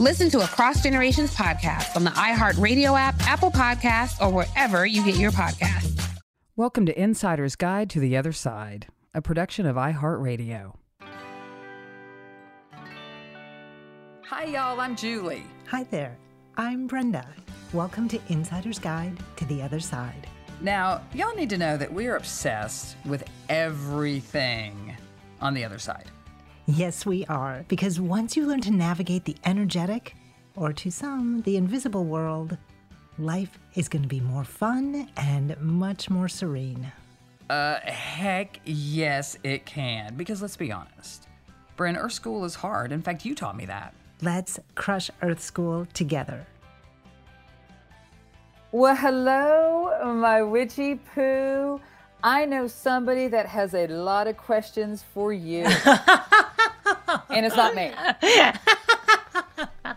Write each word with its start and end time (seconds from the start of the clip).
Listen 0.00 0.30
to 0.30 0.40
Across 0.40 0.82
Generations 0.82 1.34
podcast 1.34 1.94
on 1.96 2.04
the 2.04 2.10
iHeartRadio 2.10 2.98
app, 2.98 3.14
Apple 3.28 3.50
Podcasts, 3.50 4.20
or 4.20 4.30
wherever 4.32 4.86
you 4.86 5.04
get 5.04 5.16
your 5.16 5.30
podcasts. 5.30 6.18
Welcome 6.56 6.86
to 6.86 7.00
Insider's 7.00 7.56
Guide 7.56 7.90
to 7.90 8.00
the 8.00 8.16
Other 8.16 8.32
Side, 8.32 8.86
a 9.14 9.22
production 9.22 9.66
of 9.66 9.76
iHeartRadio. 9.76 10.74
Hi, 14.24 14.44
y'all. 14.44 14.80
I'm 14.80 14.96
Julie. 14.96 15.44
Hi 15.68 15.84
there. 15.84 16.16
I'm 16.56 16.86
Brenda. 16.86 17.26
Welcome 17.72 18.08
to 18.08 18.20
Insider's 18.28 18.78
Guide 18.78 19.16
to 19.36 19.44
the 19.44 19.62
Other 19.62 19.80
Side. 19.80 20.26
Now, 20.60 21.02
y'all 21.12 21.34
need 21.34 21.50
to 21.50 21.58
know 21.58 21.76
that 21.76 21.92
we're 21.92 22.16
obsessed 22.16 22.96
with 23.04 23.24
everything 23.48 24.96
on 25.40 25.54
the 25.54 25.64
other 25.64 25.78
side. 25.78 26.06
Yes, 26.74 27.04
we 27.04 27.26
are. 27.26 27.66
Because 27.68 28.00
once 28.00 28.34
you 28.34 28.46
learn 28.46 28.62
to 28.62 28.70
navigate 28.70 29.26
the 29.26 29.36
energetic, 29.44 30.16
or 30.56 30.72
to 30.72 30.90
some, 30.90 31.42
the 31.42 31.58
invisible 31.58 32.04
world, 32.04 32.56
life 33.18 33.58
is 33.74 33.90
going 33.90 34.00
to 34.00 34.08
be 34.08 34.20
more 34.20 34.44
fun 34.44 35.10
and 35.18 35.54
much 35.60 36.08
more 36.08 36.28
serene. 36.28 36.90
Uh, 37.50 37.78
heck 37.80 38.58
yes, 38.64 39.36
it 39.44 39.66
can. 39.66 40.14
Because 40.14 40.40
let's 40.40 40.56
be 40.56 40.72
honest, 40.72 41.28
Bryn, 41.76 41.94
Earth 41.94 42.12
School 42.12 42.42
is 42.46 42.54
hard. 42.54 42.90
In 42.90 43.02
fact, 43.02 43.26
you 43.26 43.34
taught 43.34 43.56
me 43.56 43.66
that. 43.66 43.92
Let's 44.22 44.58
crush 44.74 45.10
Earth 45.20 45.42
School 45.42 45.86
together. 45.92 46.46
Well, 48.70 48.96
hello, 48.96 50.14
my 50.14 50.42
witchy 50.42 50.94
poo. 50.94 51.82
I 52.24 52.46
know 52.46 52.66
somebody 52.66 53.26
that 53.28 53.46
has 53.46 53.74
a 53.74 53.88
lot 53.88 54.26
of 54.26 54.38
questions 54.38 55.02
for 55.02 55.34
you. 55.34 55.66
and 57.32 57.46
it's 57.46 57.56
not 57.56 57.74
me. 57.74 57.92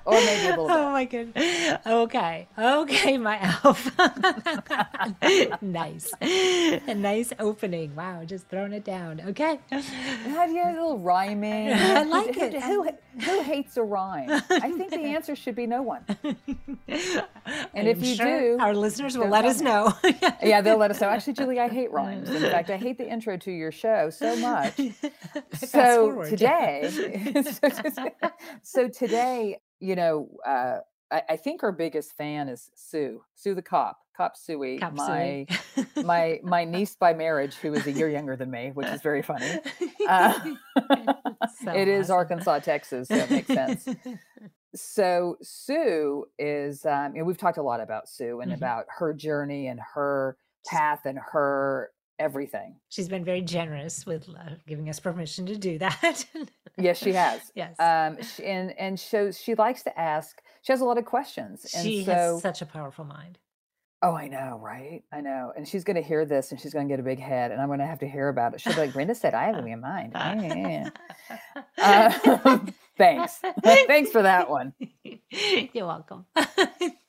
or 0.06 0.14
maybe 0.14 0.48
a 0.48 0.50
little 0.52 0.68
bit. 0.68 0.76
Oh 0.76 0.92
my 0.92 1.06
goodness. 1.06 1.78
Okay. 1.86 2.48
Okay, 2.58 3.18
my 3.18 3.40
elf. 3.64 3.92
nice. 5.62 6.12
A 6.22 6.94
nice 6.94 7.34
opening. 7.40 7.96
Wow, 7.96 8.24
just 8.26 8.48
throwing 8.48 8.74
it 8.74 8.86
down. 8.86 9.22
Okay. 9.22 9.60
Have 9.72 10.52
you 10.52 10.64
a 10.64 10.72
little 10.72 11.00
rhyming? 11.00 11.74
I 11.74 12.04
like 12.04 12.38
it. 12.38 12.62
Who, 12.62 12.90
who 13.20 13.42
hates 13.42 13.78
a 13.78 13.84
rhyme? 13.84 14.30
I 14.30 14.72
think 14.72 14.92
the 14.92 15.00
answer 15.00 15.36
should 15.36 15.56
be 15.56 15.68
no 15.68 15.82
one. 15.82 16.06
And 17.74 17.88
if 17.88 18.04
you 18.04 18.16
sure 18.16 18.58
do, 18.58 18.58
our 18.60 18.74
listeners 18.74 19.18
will 19.18 19.28
let 19.28 19.46
us 19.46 19.62
know. 19.62 19.94
yeah, 20.42 20.62
they'll 20.62 20.78
let 20.78 20.92
us 20.92 21.02
know. 21.02 21.10
Actually, 21.10 21.34
Julie, 21.34 21.60
I 21.60 21.68
hate 21.68 21.92
rhymes. 21.92 22.30
In 22.30 22.42
fact, 22.42 22.70
I 22.70 22.78
hate 22.78 22.98
the 22.98 23.10
intro 23.10 23.38
to 23.38 23.52
your 23.52 23.72
show 23.72 24.10
so 24.10 24.36
much. 24.38 24.80
So 25.54 26.24
today, 26.24 26.90
so, 27.44 28.10
so 28.62 28.88
today, 28.88 29.58
you 29.86 29.96
know, 29.96 30.30
uh, 30.46 30.78
I, 31.12 31.22
I 31.32 31.36
think 31.38 31.64
our 31.64 31.72
biggest 31.72 32.14
fan 32.18 32.50
is 32.50 32.72
Sue, 32.76 33.22
Sue 33.36 33.54
the 33.56 33.62
cop, 33.62 34.00
Cop 34.18 34.36
Suey, 34.36 34.80
Cop 34.80 34.94
my 34.94 35.46
my 36.04 36.40
my 36.44 36.64
niece 36.66 36.96
by 36.96 37.14
marriage, 37.14 37.56
who 37.56 37.74
is 37.74 37.86
a 37.88 37.92
year 37.92 38.10
younger 38.10 38.36
than 38.36 38.50
me, 38.52 38.72
which 38.74 38.88
is 38.88 39.02
very 39.02 39.22
funny. 39.22 39.60
Uh, 40.08 40.34
So 41.64 41.72
it 41.72 41.88
is. 41.88 42.10
Arkansas, 42.10 42.60
Texas, 42.60 43.08
so 43.08 43.16
it 43.16 43.30
makes 43.32 43.48
sense. 43.48 43.88
so 44.76 45.38
Sue 45.42 46.26
is, 46.38 46.86
um, 46.86 47.14
know, 47.20 47.24
we've 47.24 47.38
talked 47.38 47.58
a 47.58 47.64
lot 47.64 47.80
about 47.80 48.10
Sue 48.10 48.42
and 48.42 48.52
Mhm. 48.52 48.56
about 48.56 48.86
her 49.00 49.14
journey 49.14 49.68
and 49.68 49.80
her 49.94 50.38
path 50.68 51.06
and 51.06 51.18
her 51.32 51.92
everything. 52.20 52.76
She's 52.90 53.10
been 53.10 53.24
very 53.26 53.42
generous 53.42 54.06
with 54.06 54.28
uh, 54.30 54.56
giving 54.68 54.90
us 54.90 55.00
permission 55.00 55.46
to 55.48 55.56
do 55.58 55.78
that. 55.80 56.26
Yes, 56.78 56.98
she 56.98 57.14
has. 57.14 57.40
Yes. 57.56 57.80
Um, 57.80 58.22
sh 58.22 58.42
and 58.44 58.78
and 58.78 59.00
shows 59.00 59.40
she 59.40 59.56
likes 59.56 59.84
to 59.84 59.98
ask. 59.98 60.42
She 60.62 60.74
has 60.74 60.82
a 60.82 60.86
lot 60.86 60.98
of 60.98 61.06
questions, 61.06 61.66
and 61.74 61.82
she 61.86 62.04
so 62.04 62.12
has 62.12 62.42
such 62.42 62.62
a 62.62 62.66
powerful 62.66 63.06
mind. 63.06 63.38
oh, 64.02 64.14
I 64.14 64.28
know, 64.28 64.60
right? 64.62 65.02
I 65.10 65.22
know. 65.22 65.54
And 65.56 65.66
she's 65.66 65.86
going 65.86 65.96
to 65.96 66.02
hear 66.02 66.26
this, 66.26 66.52
and 66.52 66.60
she's 66.60 66.74
going 66.74 66.86
to 66.88 66.92
get 66.92 67.00
a 67.00 67.04
big 67.04 67.18
head, 67.20 67.52
and 67.52 67.62
I'm 67.62 67.68
going 67.68 67.80
to 67.80 67.86
have 67.86 68.00
to 68.00 68.08
hear 68.10 68.28
about 68.28 68.54
it. 68.54 68.60
She'll 68.60 68.74
be 68.74 68.82
like, 68.82 68.92
"Brenda 68.94 69.16
said 69.16 69.34
I 69.34 69.46
have 69.46 69.56
a 69.56 69.76
mind." 69.78 70.12
Yeah. 70.14 70.90
Uh, 71.78 72.60
thanks, 72.98 73.40
thanks 73.64 74.12
for 74.12 74.22
that 74.22 74.50
one. 74.50 74.74
You're 75.74 75.88
welcome. 75.88 76.26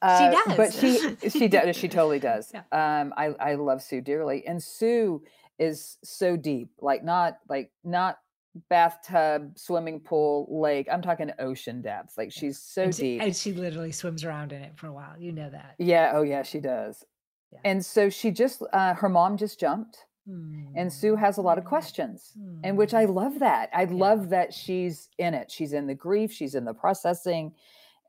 Uh, 0.03 0.31
she 0.31 0.37
does. 0.37 0.57
but 0.57 0.73
she 0.75 1.31
she 1.31 1.49
does. 1.49 1.77
She 1.81 1.89
totally 1.89 2.21
does. 2.21 2.53
Yeah. 2.53 2.63
Um, 2.71 3.15
I 3.17 3.35
I 3.41 3.55
love 3.55 3.83
Sue 3.83 4.01
dearly, 4.01 4.47
and 4.47 4.63
Sue 4.63 5.23
is 5.59 5.97
so 6.05 6.37
deep, 6.37 6.69
like 6.81 7.03
not 7.03 7.39
like 7.49 7.73
not 7.83 8.19
bathtub, 8.69 9.59
swimming 9.59 10.01
pool, 10.01 10.47
lake. 10.51 10.87
I'm 10.93 11.03
talking 11.03 11.31
ocean 11.39 11.83
depths. 11.83 12.17
Like 12.17 12.31
she's 12.31 12.59
so 12.59 12.85
and 12.85 12.95
she, 12.95 13.03
deep. 13.03 13.23
and 13.23 13.35
she 13.37 13.53
literally 13.53 13.91
swims 13.91 14.25
around 14.25 14.53
in 14.53 14.63
it 14.63 14.73
for 14.77 14.87
a 14.87 14.93
while. 14.93 15.15
You 15.19 15.33
know 15.33 15.51
that. 15.51 15.75
Yeah. 15.79 16.13
Oh 16.15 16.23
yeah, 16.23 16.43
she 16.43 16.61
does. 16.61 17.05
Yeah. 17.53 17.61
And 17.65 17.85
so 17.85 18.09
she 18.11 18.31
just 18.31 18.63
uh, 18.73 18.95
her 18.95 19.09
mom 19.09 19.37
just 19.37 19.59
jumped, 19.59 20.06
and 20.27 20.93
Sue 20.93 21.15
has 21.17 21.39
a 21.39 21.43
lot 21.43 21.57
of 21.59 21.65
Mm. 21.65 21.69
questions, 21.69 22.33
and 22.65 22.77
which 22.77 22.95
I 22.95 23.05
love 23.05 23.39
that. 23.39 23.71
I 23.73 23.85
love 23.85 24.29
that 24.31 24.53
she's 24.53 25.09
in 25.19 25.35
it. 25.35 25.51
She's 25.51 25.73
in 25.73 25.87
the 25.87 25.95
grief. 25.95 26.33
She's 26.33 26.55
in 26.55 26.65
the 26.65 26.75
processing, 26.75 27.55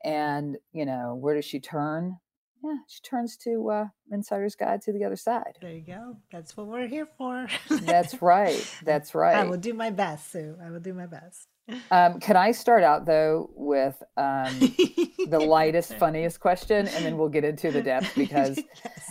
and 0.04 0.56
you 0.72 0.84
know 0.86 1.14
where 1.14 1.34
does 1.34 1.44
she 1.44 1.60
turn? 1.60 2.18
Yeah, 2.64 2.78
she 2.88 3.00
turns 3.02 3.36
to 3.38 3.70
uh, 3.70 3.86
Insider's 4.10 4.56
Guide 4.56 4.82
to 4.82 4.92
the 4.92 5.04
Other 5.04 5.14
Side. 5.14 5.58
There 5.60 5.70
you 5.70 5.80
go. 5.80 6.16
That's 6.32 6.56
what 6.56 6.66
we're 6.66 6.88
here 6.88 7.06
for. 7.16 7.46
That's 7.70 8.20
right. 8.20 8.68
That's 8.84 9.14
right. 9.14 9.36
I 9.36 9.44
will 9.44 9.58
do 9.58 9.72
my 9.74 9.90
best, 9.90 10.32
Sue. 10.32 10.56
I 10.60 10.70
will 10.70 10.80
do 10.80 10.92
my 10.92 11.06
best. 11.06 11.46
Um, 11.90 12.20
can 12.20 12.36
I 12.36 12.52
start 12.52 12.82
out 12.82 13.06
though 13.06 13.50
with 13.54 14.02
um, 14.16 14.58
the 15.28 15.38
lightest, 15.40 15.98
funniest 15.98 16.40
question, 16.40 16.88
and 16.88 17.04
then 17.04 17.16
we'll 17.18 17.28
get 17.28 17.44
into 17.44 17.70
the 17.70 17.82
depth 17.82 18.14
because 18.16 18.58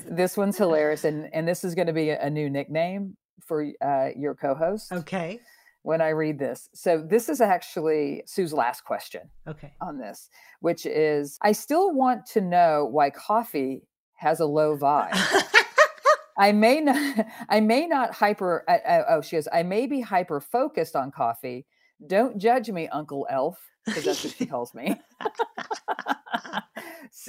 this 0.08 0.38
one's 0.38 0.58
hilarious, 0.58 1.04
and 1.04 1.30
and 1.34 1.48
this 1.48 1.64
is 1.64 1.76
going 1.76 1.88
to 1.88 1.94
be 1.94 2.10
a, 2.10 2.22
a 2.22 2.30
new 2.30 2.50
nickname 2.50 3.18
for 3.46 3.66
uh, 3.82 4.10
your 4.18 4.36
co-host 4.36 4.92
Okay. 4.92 5.40
when 5.84 6.02
I 6.02 6.10
read 6.10 6.38
this. 6.40 6.70
So 6.74 7.02
this 7.08 7.30
is 7.30 7.40
actually 7.42 8.24
Sue's 8.26 8.54
last 8.54 8.82
question 8.84 9.30
Okay. 9.48 9.74
on 9.82 9.98
this, 10.00 10.30
which 10.60 10.86
is: 10.86 11.38
I 11.42 11.52
still 11.52 11.94
want 11.94 12.26
to 12.34 12.42
know 12.42 12.88
why 12.90 13.10
coffee 13.12 13.84
has 14.16 14.40
a 14.40 14.46
low 14.46 14.78
vibe. 14.78 15.14
I 16.40 16.52
may 16.52 16.82
not, 16.82 17.26
I 17.50 17.60
may 17.62 17.88
not 17.88 18.14
hyper. 18.14 18.64
I, 18.68 18.78
I, 18.78 19.04
oh, 19.16 19.22
she 19.22 19.36
goes. 19.36 19.48
I 19.52 19.64
may 19.64 19.88
be 19.88 20.02
hyper 20.02 20.40
focused 20.40 20.96
on 20.96 21.12
coffee. 21.12 21.66
Don't 22.06 22.38
judge 22.38 22.70
me, 22.70 22.88
Uncle 22.88 23.28
Elf, 23.30 23.60
because 23.86 24.06
that's 24.06 24.24
what 24.24 24.34
she 24.36 24.46
calls 24.46 24.74
me. 24.74 24.96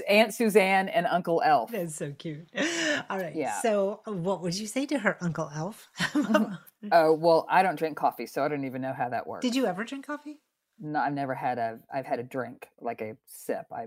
Aunt 0.09 0.35
Suzanne 0.35 0.89
and 0.89 1.07
Uncle 1.07 1.43
Elf. 1.45 1.71
That's 1.71 1.95
so 1.95 2.13
cute. 2.13 2.49
All 3.09 3.19
right. 3.19 3.35
Yeah. 3.35 3.61
So, 3.61 4.01
uh, 4.07 4.13
what 4.13 4.43
would 4.43 4.55
you 4.55 4.67
say 4.67 4.87
to 4.87 4.99
her, 4.99 5.17
Uncle 5.21 5.51
Elf? 5.55 5.89
Oh 6.93 7.13
well, 7.13 7.45
I 7.51 7.65
don't 7.65 7.75
drink 7.77 7.97
coffee, 7.97 8.27
so 8.27 8.45
I 8.45 8.47
don't 8.47 8.65
even 8.65 8.81
know 8.83 8.93
how 8.93 9.09
that 9.09 9.27
works. 9.27 9.43
Did 9.43 9.57
you 9.57 9.67
ever 9.67 9.83
drink 9.83 10.07
coffee? 10.07 10.39
No, 10.79 11.01
I've 11.01 11.13
never 11.13 11.35
had 11.35 11.59
a. 11.59 11.81
I've 11.93 12.07
had 12.07 12.21
a 12.21 12.23
drink 12.23 12.69
like 12.81 13.01
a 13.01 13.17
sip. 13.27 13.67
I 13.73 13.87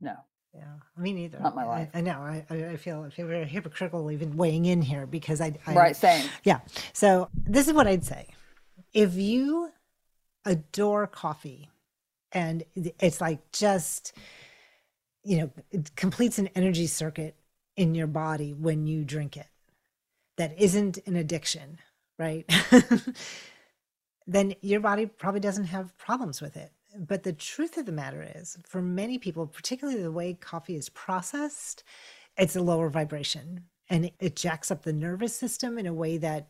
no. 0.00 0.16
Yeah, 0.52 0.64
me 0.98 1.12
neither. 1.12 1.38
Not 1.38 1.54
my 1.54 1.62
I- 1.62 1.66
life. 1.66 1.88
I, 1.94 2.00
know. 2.00 2.18
I, 2.18 2.44
I 2.50 2.64
I 2.70 2.76
feel 2.78 3.04
I 3.04 3.10
feel 3.10 3.28
very 3.28 3.46
hypocritical 3.46 4.10
even 4.10 4.36
weighing 4.36 4.64
in 4.64 4.82
here 4.82 5.06
because 5.06 5.40
I, 5.40 5.52
I 5.68 5.74
Right, 5.74 5.94
same. 5.94 6.28
Yeah. 6.42 6.58
So 6.94 7.28
this 7.46 7.68
is 7.68 7.74
what 7.74 7.86
I'd 7.86 8.04
say: 8.04 8.26
if 8.92 9.14
you 9.14 9.70
adore 10.44 11.06
coffee, 11.06 11.70
and 12.32 12.64
it's 12.74 13.20
like 13.20 13.52
just, 13.52 14.12
you 15.24 15.38
know, 15.38 15.50
it 15.70 15.94
completes 15.96 16.38
an 16.38 16.48
energy 16.54 16.86
circuit 16.86 17.36
in 17.76 17.94
your 17.94 18.06
body 18.06 18.52
when 18.52 18.86
you 18.86 19.04
drink 19.04 19.36
it, 19.36 19.46
that 20.36 20.58
isn't 20.60 20.98
an 21.06 21.16
addiction, 21.16 21.78
right? 22.18 22.50
then 24.26 24.54
your 24.60 24.80
body 24.80 25.06
probably 25.06 25.40
doesn't 25.40 25.64
have 25.64 25.96
problems 25.98 26.40
with 26.40 26.56
it. 26.56 26.72
But 26.98 27.22
the 27.22 27.32
truth 27.32 27.78
of 27.78 27.86
the 27.86 27.92
matter 27.92 28.26
is, 28.36 28.58
for 28.66 28.82
many 28.82 29.18
people, 29.18 29.46
particularly 29.46 30.02
the 30.02 30.12
way 30.12 30.34
coffee 30.34 30.76
is 30.76 30.90
processed, 30.90 31.84
it's 32.36 32.56
a 32.56 32.62
lower 32.62 32.90
vibration 32.90 33.64
and 33.88 34.10
it- 34.20 34.36
jacks 34.36 34.70
up 34.70 34.82
the 34.82 34.92
nervous 34.92 35.34
system 35.34 35.78
in 35.78 35.86
a 35.86 35.94
way 35.94 36.18
that 36.18 36.48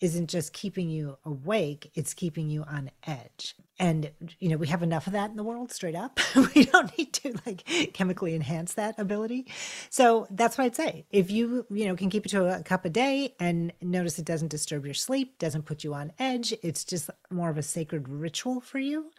isn't 0.00 0.28
just 0.28 0.52
keeping 0.52 0.88
you 0.88 1.18
awake, 1.24 1.90
it's 1.94 2.14
keeping 2.14 2.48
you 2.48 2.62
on 2.64 2.90
edge. 3.06 3.54
And, 3.78 4.10
you 4.38 4.48
know, 4.48 4.56
we 4.56 4.66
have 4.68 4.82
enough 4.82 5.06
of 5.06 5.12
that 5.12 5.30
in 5.30 5.36
the 5.36 5.44
world 5.44 5.72
straight 5.72 5.94
up. 5.94 6.20
we 6.54 6.64
don't 6.64 6.96
need 6.98 7.12
to 7.14 7.34
like 7.46 7.64
chemically 7.94 8.34
enhance 8.34 8.74
that 8.74 8.98
ability. 8.98 9.46
So 9.90 10.26
that's 10.30 10.58
what 10.58 10.64
I'd 10.64 10.76
say. 10.76 11.06
If 11.10 11.30
you, 11.30 11.66
you 11.70 11.86
know, 11.86 11.96
can 11.96 12.10
keep 12.10 12.26
it 12.26 12.30
to 12.30 12.46
a 12.46 12.62
cup 12.62 12.84
a 12.84 12.90
day 12.90 13.34
and 13.38 13.72
notice 13.80 14.18
it 14.18 14.24
doesn't 14.24 14.48
disturb 14.48 14.84
your 14.84 14.94
sleep, 14.94 15.38
doesn't 15.38 15.66
put 15.66 15.84
you 15.84 15.94
on 15.94 16.12
edge, 16.18 16.54
it's 16.62 16.84
just 16.84 17.10
more 17.30 17.50
of 17.50 17.58
a 17.58 17.62
sacred 17.62 18.08
ritual 18.08 18.60
for 18.60 18.78
you. 18.78 19.10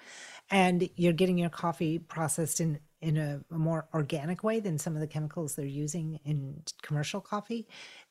And 0.50 0.90
you're 0.96 1.14
getting 1.14 1.38
your 1.38 1.50
coffee 1.50 2.00
processed 2.00 2.60
in 2.60 2.80
in 3.02 3.18
a, 3.18 3.42
a 3.52 3.58
more 3.58 3.88
organic 3.96 4.44
way 4.44 4.60
than 4.60 4.78
some 4.78 4.94
of 4.94 5.02
the 5.02 5.08
chemicals 5.08 5.56
they're 5.56 5.66
using 5.66 6.20
in 6.24 6.62
commercial 6.84 7.20
coffee, 7.20 7.68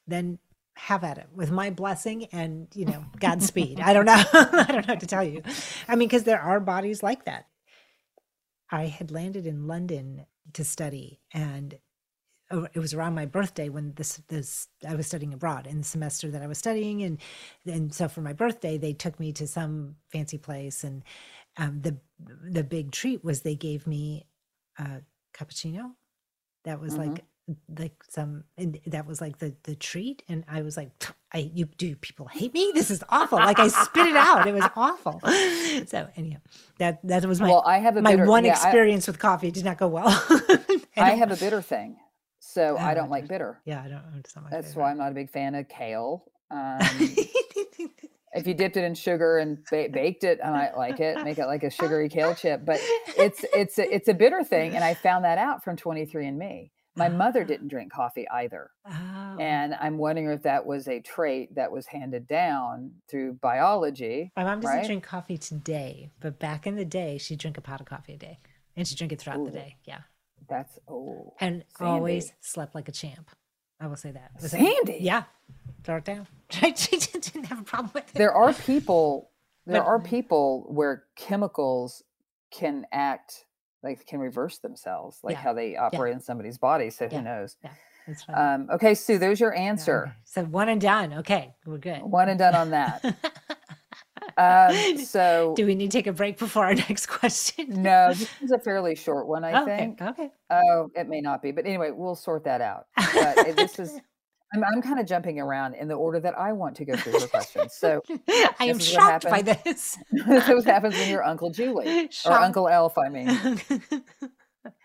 then 0.08 0.38
have 0.82 1.04
at 1.04 1.18
it 1.18 1.28
with 1.34 1.50
my 1.50 1.70
blessing 1.70 2.24
and 2.32 2.68
you 2.74 2.86
know 2.86 3.04
godspeed. 3.18 3.80
I 3.80 3.92
don't 3.92 4.06
know. 4.06 4.22
I 4.32 4.66
don't 4.68 4.86
know 4.86 4.94
what 4.94 5.00
to 5.00 5.06
tell 5.06 5.24
you. 5.24 5.42
I 5.88 5.96
mean 5.96 6.08
because 6.08 6.24
there 6.24 6.40
are 6.40 6.60
bodies 6.60 7.02
like 7.02 7.24
that. 7.24 7.46
I 8.70 8.86
had 8.86 9.10
landed 9.10 9.46
in 9.46 9.66
london 9.66 10.26
to 10.52 10.64
study 10.64 11.20
and 11.32 11.78
it 12.74 12.78
was 12.80 12.94
around 12.94 13.14
my 13.14 13.26
birthday 13.26 13.68
when 13.68 13.92
this 13.94 14.20
this 14.28 14.66
I 14.86 14.94
was 14.96 15.06
studying 15.06 15.32
abroad 15.32 15.66
in 15.66 15.78
the 15.78 15.84
semester 15.84 16.30
that 16.30 16.42
I 16.42 16.46
was 16.46 16.58
studying. 16.58 17.02
And 17.02 17.18
and 17.64 17.94
so 17.94 18.08
for 18.08 18.22
my 18.22 18.32
birthday 18.32 18.76
they 18.76 18.92
took 18.92 19.20
me 19.20 19.32
to 19.34 19.46
some 19.46 19.96
fancy 20.08 20.38
place 20.38 20.82
and 20.82 21.02
um, 21.56 21.80
the 21.82 21.96
the 22.42 22.64
big 22.64 22.90
treat 22.90 23.22
was 23.22 23.42
they 23.42 23.54
gave 23.54 23.86
me 23.86 24.26
a 24.78 25.02
cappuccino 25.32 25.92
that 26.64 26.80
was 26.80 26.96
like 26.96 27.24
like 27.78 27.94
some 28.08 28.44
and 28.58 28.78
that 28.86 29.06
was 29.06 29.20
like 29.20 29.38
the 29.38 29.54
the 29.64 29.74
treat 29.74 30.22
and 30.28 30.44
I 30.48 30.62
was 30.62 30.76
like 30.76 30.90
I 31.32 31.50
you 31.54 31.66
do 31.66 31.96
people 31.96 32.26
hate 32.26 32.52
me 32.54 32.70
this 32.74 32.90
is 32.90 33.02
awful 33.08 33.38
like 33.38 33.58
I 33.58 33.68
spit 33.68 34.06
it 34.06 34.16
out 34.16 34.46
it 34.46 34.54
was 34.54 34.64
awful 34.76 35.20
so 35.86 36.08
anyhow 36.16 36.38
that 36.78 37.00
that 37.06 37.24
was 37.26 37.40
my 37.40 37.48
Well, 37.48 37.62
I 37.66 37.78
have 37.78 37.96
a 37.96 38.02
my 38.02 38.12
bitter- 38.16 38.26
one 38.26 38.44
yeah, 38.44 38.52
I- 38.52 38.54
experience 38.54 39.06
with 39.06 39.18
coffee 39.18 39.48
it 39.48 39.54
did 39.54 39.64
not 39.64 39.78
go 39.78 39.88
well 39.88 40.08
I 40.96 41.10
have 41.12 41.30
a 41.30 41.36
bitter 41.36 41.62
thing, 41.62 41.96
so 42.40 42.76
I 42.76 42.92
Oh, 42.92 42.94
don't 42.94 43.10
like 43.10 43.26
bitter. 43.28 43.60
yeah 43.64 43.82
I 43.84 43.88
don't 43.88 44.02
it's 44.18 44.34
not 44.36 44.44
my 44.44 44.50
That's 44.50 44.68
favorite. 44.68 44.82
why 44.82 44.90
I'm 44.90 44.98
not 44.98 45.12
a 45.12 45.14
big 45.14 45.30
fan 45.30 45.54
of 45.54 45.68
kale. 45.68 46.24
Um, 46.50 46.78
if 48.32 48.46
you 48.46 48.54
dipped 48.54 48.76
it 48.76 48.84
in 48.84 48.94
sugar 48.94 49.38
and 49.38 49.58
ba- 49.70 49.88
baked 49.92 50.24
it, 50.24 50.40
I 50.44 50.50
might 50.50 50.76
like 50.76 51.00
it. 51.00 51.22
Make 51.24 51.38
it 51.38 51.46
like 51.46 51.62
a 51.62 51.70
sugary 51.70 52.08
kale 52.08 52.34
chip. 52.34 52.64
But 52.64 52.80
it's 53.16 53.44
it's 53.54 53.78
a, 53.78 53.94
it's 53.94 54.08
a 54.08 54.14
bitter 54.14 54.42
thing, 54.44 54.74
and 54.74 54.84
I 54.84 54.94
found 54.94 55.24
that 55.24 55.38
out 55.38 55.62
from 55.64 55.76
23andMe. 55.76 56.70
My 56.96 57.06
uh-huh. 57.06 57.16
mother 57.16 57.44
didn't 57.44 57.68
drink 57.68 57.92
coffee 57.92 58.28
either, 58.28 58.70
Oh. 58.84 59.36
and 59.38 59.74
I'm 59.74 59.96
wondering 59.96 60.28
if 60.30 60.42
that 60.42 60.66
was 60.66 60.88
a 60.88 61.00
trait 61.00 61.54
that 61.54 61.70
was 61.70 61.86
handed 61.86 62.26
down 62.26 62.92
through 63.08 63.34
biology. 63.34 64.32
My 64.36 64.44
mom 64.44 64.60
doesn't 64.60 64.76
right? 64.76 64.86
drink 64.86 65.04
coffee 65.04 65.38
today, 65.38 66.10
but 66.20 66.38
back 66.38 66.66
in 66.66 66.74
the 66.76 66.84
day, 66.84 67.16
she'd 67.18 67.38
drink 67.38 67.56
a 67.56 67.60
pot 67.60 67.80
of 67.80 67.86
coffee 67.86 68.14
a 68.14 68.16
day, 68.16 68.38
and 68.76 68.86
she'd 68.88 68.98
drink 68.98 69.12
it 69.12 69.20
throughout 69.20 69.44
the 69.44 69.52
day. 69.52 69.76
Yeah, 69.84 70.00
That's 70.48 70.78
oh, 70.88 71.34
and 71.40 71.64
Sandy. 71.78 71.92
always 71.92 72.32
slept 72.40 72.74
like 72.74 72.88
a 72.88 72.92
champ. 72.92 73.30
I 73.78 73.86
will 73.86 73.96
say 73.96 74.10
that. 74.10 74.32
Was 74.34 74.46
it- 74.52 74.58
Sandy? 74.58 74.98
yeah, 75.00 75.22
throw 75.84 75.96
it 75.98 76.04
down. 76.04 76.26
she 76.50 76.72
didn't 76.72 77.44
have 77.44 77.60
a 77.60 77.64
problem 77.64 77.92
with 77.94 78.04
it. 78.08 78.14
there 78.18 78.34
are 78.34 78.52
people 78.52 79.30
there 79.64 79.80
But- 79.82 79.86
are 79.88 80.00
people 80.00 80.64
where 80.68 81.04
chemicals 81.16 82.02
can 82.50 82.84
act 82.90 83.44
like 83.82 84.06
can 84.06 84.20
reverse 84.20 84.58
themselves 84.58 85.18
like 85.22 85.34
Yeah, 85.36 85.40
how 85.42 85.52
they 85.52 85.76
operate 85.76 86.12
in 86.14 86.20
somebody's 86.20 86.58
body 86.58 86.90
so 86.90 87.08
Yeah, 87.10 87.18
who 87.18 87.24
knows 87.24 87.56
Yeah, 87.62 88.54
um, 88.54 88.68
okay 88.72 88.94
sue 88.94 89.18
there's 89.18 89.40
your 89.40 89.54
Yeah, 89.54 89.60
answer 89.60 90.02
okay. 90.04 90.12
So 90.24 90.44
one 90.44 90.68
and 90.68 90.80
done. 90.80 91.14
Okay, 91.14 91.54
we're 91.66 91.78
good. 91.78 92.02
one 92.02 92.28
and 92.28 92.38
done 92.38 92.54
on 92.54 92.70
that 92.70 93.04
um, 94.36 94.96
so 95.04 95.54
Do 95.56 95.66
we 95.66 95.74
need 95.74 95.90
to 95.90 95.98
take 95.98 96.06
a 96.06 96.12
break 96.12 96.38
before 96.38 96.64
our 96.64 96.74
next 96.88 97.06
question? 97.06 97.82
no 97.82 98.08
this 98.10 98.28
is 98.42 98.50
a 98.52 98.58
fairly 98.58 98.94
short 98.94 99.26
one 99.26 99.44
i 99.44 99.62
okay, 99.62 99.76
think 99.76 100.02
okay. 100.02 100.30
oh 100.50 100.88
it 100.94 101.08
may 101.08 101.20
not 101.20 101.42
be 101.42 101.50
but 101.52 101.66
anyway 101.66 101.90
we'll 101.90 102.14
sort 102.14 102.44
that 102.44 102.60
out 102.60 102.86
but 102.96 103.36
this 103.56 103.78
is 103.78 104.00
i'm, 104.54 104.64
I'm 104.64 104.82
kind 104.82 104.98
of 104.98 105.06
jumping 105.06 105.38
around 105.38 105.74
in 105.74 105.88
the 105.88 105.94
order 105.94 106.20
that 106.20 106.38
i 106.38 106.52
want 106.52 106.76
to 106.76 106.84
go 106.84 106.96
through 106.96 107.20
her 107.20 107.26
questions. 107.26 107.74
So 107.74 108.02
I 108.58 108.66
am 108.66 108.78
shocked 108.78 109.24
by 109.24 109.42
this. 109.42 109.98
this 110.12 110.48
is 110.48 110.48
what 110.48 110.64
happens 110.64 110.94
when 110.94 111.10
you're 111.10 111.24
uncle 111.24 111.50
julie 111.50 112.10
or 112.26 112.32
uncle 112.32 112.68
elf 112.68 112.96
i 112.98 113.08
mean. 113.08 113.60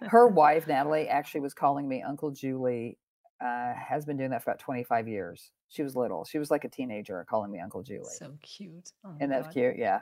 Her 0.01 0.27
wife 0.27 0.67
natalie 0.67 1.07
actually 1.07 1.41
was 1.41 1.53
calling 1.53 1.87
me 1.87 2.01
uncle 2.01 2.31
julie 2.31 2.97
uh, 3.41 3.73
has 3.73 4.05
been 4.05 4.17
doing 4.17 4.29
that 4.29 4.43
for 4.43 4.51
about 4.51 4.59
25 4.59 5.09
years. 5.09 5.51
She 5.67 5.83
was 5.83 5.93
little. 5.93 6.23
She 6.23 6.37
was 6.37 6.49
like 6.49 6.63
a 6.63 6.69
teenager 6.69 7.25
calling 7.29 7.51
me 7.51 7.59
uncle 7.59 7.83
julie. 7.83 8.13
So 8.17 8.37
cute. 8.41 8.91
Oh 9.05 9.15
and 9.19 9.29
that's 9.29 9.47
God. 9.47 9.53
cute? 9.53 9.75
Yeah. 9.77 10.01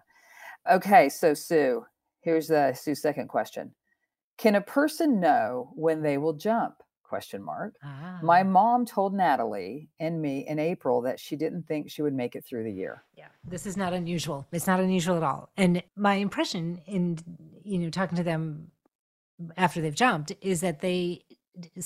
Okay 0.72 1.10
so 1.10 1.34
sue 1.34 1.86
here's 2.22 2.48
the 2.48 2.74
sue's 2.74 3.02
second 3.02 3.28
question. 3.28 3.74
Can 4.38 4.56
a 4.56 4.62
person 4.62 5.20
know 5.20 5.72
when 5.76 6.02
they 6.02 6.18
will 6.18 6.34
jump 6.34 6.83
question 7.14 7.42
mark 7.54 7.74
my 8.34 8.42
Ah. 8.42 8.52
mom 8.58 8.80
told 8.96 9.12
natalie 9.24 9.78
and 10.06 10.14
me 10.26 10.34
in 10.52 10.58
april 10.72 10.96
that 11.08 11.18
she 11.26 11.36
didn't 11.44 11.64
think 11.70 11.82
she 11.94 12.02
would 12.06 12.18
make 12.24 12.34
it 12.38 12.44
through 12.48 12.64
the 12.70 12.76
year 12.84 12.96
Yeah, 13.22 13.32
this 13.54 13.66
is 13.70 13.76
not 13.84 13.92
unusual. 14.02 14.40
It's 14.58 14.70
not 14.72 14.80
unusual 14.88 15.16
at 15.22 15.26
all. 15.32 15.42
And 15.64 15.74
my 16.10 16.16
impression 16.28 16.64
in 16.96 17.04
you 17.72 17.78
know 17.80 17.90
talking 18.00 18.18
to 18.22 18.28
them 18.32 18.44
after 19.66 19.78
they've 19.82 20.02
jumped 20.06 20.30
is 20.54 20.58
that 20.66 20.78
they 20.88 21.00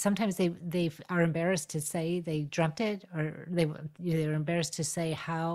sometimes 0.06 0.34
they 0.42 0.50
they 0.75 0.88
are 1.13 1.22
embarrassed 1.30 1.70
to 1.75 1.80
say 1.94 2.06
they 2.30 2.40
dreamt 2.58 2.80
it 2.92 3.00
or 3.16 3.24
they 3.58 3.66
you 4.08 4.12
know, 4.13 4.18
they're 4.22 4.42
embarrassed 4.46 4.75
to 4.80 4.84
say 4.98 5.08
how 5.30 5.48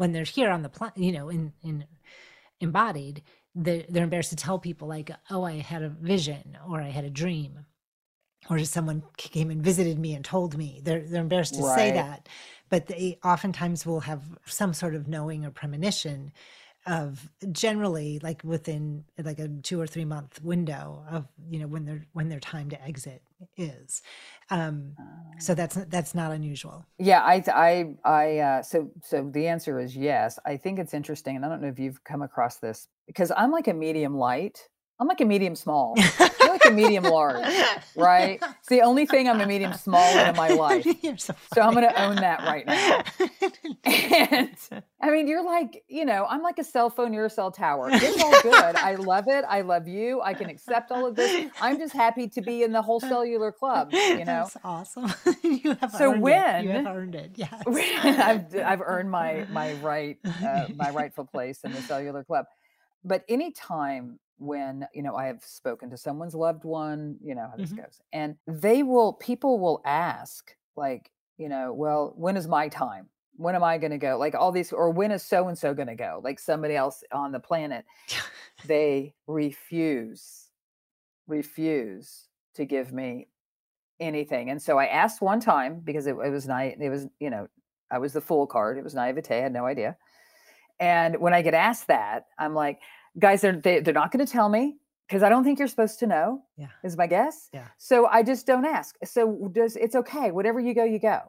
when 0.00 0.12
they're 0.12 0.32
here 0.38 0.50
on 0.56 0.62
the 0.66 0.72
planet 0.76 0.96
you 1.06 1.12
know 1.16 1.26
in 1.36 1.42
in 1.68 1.76
embodied 2.66 3.16
they're, 3.64 3.84
they're 3.88 4.04
embarrassed 4.08 4.30
to 4.36 4.36
tell 4.46 4.58
people 4.58 4.86
like 4.96 5.08
oh 5.34 5.42
i 5.44 5.54
had 5.72 5.82
a 5.82 5.88
vision 6.14 6.44
or 6.70 6.76
i 6.88 6.90
had 6.98 7.04
a 7.04 7.10
dream 7.22 7.52
or 8.50 8.58
just 8.58 8.72
someone 8.72 9.02
came 9.16 9.50
and 9.50 9.62
visited 9.62 9.98
me 9.98 10.14
and 10.14 10.24
told 10.24 10.56
me 10.56 10.80
they're 10.82 11.00
they're 11.00 11.22
embarrassed 11.22 11.54
to 11.54 11.62
say 11.62 11.92
that 11.92 12.28
but 12.68 12.86
they 12.86 13.18
oftentimes 13.24 13.86
will 13.86 14.00
have 14.00 14.22
some 14.46 14.72
sort 14.74 14.94
of 14.94 15.08
knowing 15.08 15.44
or 15.44 15.50
premonition 15.50 16.32
of 16.86 17.30
generally 17.50 18.18
like 18.22 18.42
within 18.44 19.04
like 19.22 19.38
a 19.38 19.48
two 19.62 19.80
or 19.80 19.86
three 19.86 20.04
month 20.04 20.42
window 20.42 21.02
of 21.10 21.26
you 21.48 21.58
know 21.58 21.66
when 21.66 21.84
their 21.86 22.04
when 22.12 22.28
their 22.28 22.40
time 22.40 22.68
to 22.68 22.82
exit 22.84 23.22
is 23.56 24.02
um 24.50 24.94
so 25.38 25.54
that's 25.54 25.76
that's 25.88 26.14
not 26.14 26.30
unusual 26.30 26.84
Yeah, 26.98 27.20
I, 27.22 27.42
I, 27.48 27.94
I. 28.04 28.38
Uh, 28.38 28.62
so, 28.62 28.90
so 29.02 29.28
the 29.30 29.48
answer 29.48 29.80
is 29.80 29.96
yes. 29.96 30.38
I 30.46 30.56
think 30.56 30.78
it's 30.78 30.94
interesting, 30.94 31.36
and 31.36 31.44
I 31.44 31.48
don't 31.48 31.60
know 31.60 31.68
if 31.68 31.78
you've 31.78 32.02
come 32.04 32.22
across 32.22 32.56
this 32.56 32.88
because 33.06 33.32
I'm 33.36 33.50
like 33.50 33.68
a 33.68 33.74
medium 33.74 34.16
light. 34.16 34.68
I'm 35.04 35.08
like 35.08 35.20
a 35.20 35.26
medium 35.26 35.54
small. 35.54 35.94
You're 36.40 36.48
like 36.48 36.64
a 36.64 36.70
medium 36.70 37.04
large, 37.04 37.44
right? 37.94 38.42
It's 38.60 38.70
the 38.70 38.80
only 38.80 39.04
thing 39.04 39.28
I'm 39.28 39.38
a 39.38 39.46
medium 39.46 39.74
small 39.74 40.02
in 40.18 40.28
in 40.30 40.34
my 40.34 40.48
life. 40.64 40.86
So, 41.18 41.34
So 41.54 41.60
I'm 41.60 41.74
going 41.74 41.86
to 41.86 42.02
own 42.02 42.16
that 42.16 42.40
right 42.40 42.66
now. 42.66 43.02
And 43.84 44.56
I 45.02 45.10
mean, 45.10 45.28
you're 45.28 45.44
like, 45.44 45.84
you 45.88 46.06
know, 46.06 46.24
I'm 46.26 46.40
like 46.42 46.58
a 46.58 46.64
cell 46.64 46.88
phone, 46.88 47.12
you're 47.12 47.26
a 47.26 47.30
cell 47.30 47.50
tower. 47.50 47.90
It's 47.92 48.22
all 48.22 48.40
good. 48.42 48.76
I 48.76 48.94
love 48.94 49.28
it. 49.28 49.44
I 49.46 49.60
love 49.60 49.86
you. 49.86 50.22
I 50.22 50.32
can 50.32 50.48
accept 50.48 50.90
all 50.90 51.04
of 51.04 51.16
this. 51.16 51.50
I'm 51.60 51.76
just 51.76 51.92
happy 51.92 52.26
to 52.28 52.40
be 52.40 52.62
in 52.62 52.72
the 52.72 52.80
whole 52.80 53.00
cellular 53.00 53.52
club, 53.52 53.92
you 53.92 54.20
know? 54.24 54.24
That's 54.24 54.56
awesome. 54.64 55.12
you 55.42 55.76
have 55.82 55.92
So 55.92 56.12
earned 56.14 56.24
it. 56.26 56.64
You 56.64 56.70
have 56.70 56.86
earned 56.86 57.14
it. 57.14 57.32
Yes. 57.34 57.62
I've, 58.02 58.56
I've 58.56 58.80
earned 58.80 59.10
my 59.10 59.46
my 59.50 59.74
right 59.74 60.16
uh, 60.24 60.68
my 60.74 60.88
rightful 60.88 61.26
place 61.26 61.60
in 61.64 61.72
the 61.72 61.82
cellular 61.82 62.24
club. 62.24 62.46
But 63.04 63.22
anytime 63.28 64.18
when 64.38 64.86
you 64.94 65.02
know 65.02 65.14
I 65.16 65.26
have 65.26 65.44
spoken 65.44 65.90
to 65.90 65.96
someone's 65.96 66.34
loved 66.34 66.64
one, 66.64 67.18
you 67.22 67.34
know 67.34 67.48
how 67.50 67.56
this 67.56 67.72
Mhm. 67.72 67.76
goes, 67.76 68.00
and 68.12 68.36
they 68.46 68.82
will 68.82 69.12
people 69.14 69.58
will 69.58 69.80
ask 69.84 70.56
like, 70.76 71.10
you 71.38 71.48
know, 71.48 71.72
well, 71.72 72.12
when 72.16 72.36
is 72.36 72.48
my 72.48 72.68
time? 72.68 73.08
When 73.36 73.54
am 73.54 73.64
I 73.64 73.78
going 73.78 73.90
to 73.92 73.98
go? 73.98 74.16
Like 74.18 74.34
all 74.34 74.52
these, 74.52 74.72
or 74.72 74.90
when 74.90 75.10
is 75.10 75.22
so 75.24 75.48
and 75.48 75.58
so 75.58 75.74
going 75.74 75.88
to 75.88 75.96
go? 75.96 76.20
Like 76.22 76.38
somebody 76.38 76.76
else 76.76 77.02
on 77.12 77.32
the 77.32 77.40
planet, 77.40 77.84
they 78.66 79.14
refuse, 79.26 80.50
refuse 81.26 82.28
to 82.54 82.64
give 82.64 82.92
me 82.92 83.28
anything. 84.00 84.50
And 84.50 84.62
so 84.62 84.78
I 84.78 84.86
asked 84.86 85.20
one 85.22 85.40
time 85.40 85.80
because 85.80 86.06
it, 86.06 86.16
it 86.16 86.30
was 86.30 86.46
night. 86.48 86.78
It 86.80 86.90
was 86.90 87.06
you 87.20 87.30
know 87.30 87.48
I 87.90 87.98
was 87.98 88.12
the 88.12 88.20
fool 88.20 88.46
card. 88.46 88.78
It 88.78 88.84
was 88.84 88.94
naivete. 88.94 89.36
I 89.38 89.42
had 89.42 89.52
no 89.52 89.66
idea. 89.66 89.96
And 90.80 91.20
when 91.20 91.34
I 91.34 91.42
get 91.42 91.54
asked 91.54 91.86
that, 91.88 92.26
I'm 92.38 92.54
like, 92.54 92.80
guys, 93.18 93.40
they're 93.42 93.52
they, 93.56 93.80
they're 93.80 93.94
not 93.94 94.10
going 94.12 94.24
to 94.24 94.30
tell 94.32 94.48
me 94.48 94.76
because 95.08 95.22
I 95.22 95.28
don't 95.28 95.44
think 95.44 95.58
you're 95.58 95.68
supposed 95.68 95.98
to 96.00 96.06
know. 96.06 96.42
Yeah. 96.56 96.68
is 96.82 96.96
my 96.96 97.06
guess. 97.06 97.48
Yeah. 97.52 97.68
So 97.78 98.06
I 98.06 98.22
just 98.22 98.46
don't 98.46 98.64
ask. 98.64 98.96
So 99.04 99.48
does 99.52 99.76
it's 99.76 99.94
okay. 99.94 100.30
Whatever 100.30 100.60
you 100.60 100.74
go, 100.74 100.84
you 100.84 100.98
go. 100.98 101.20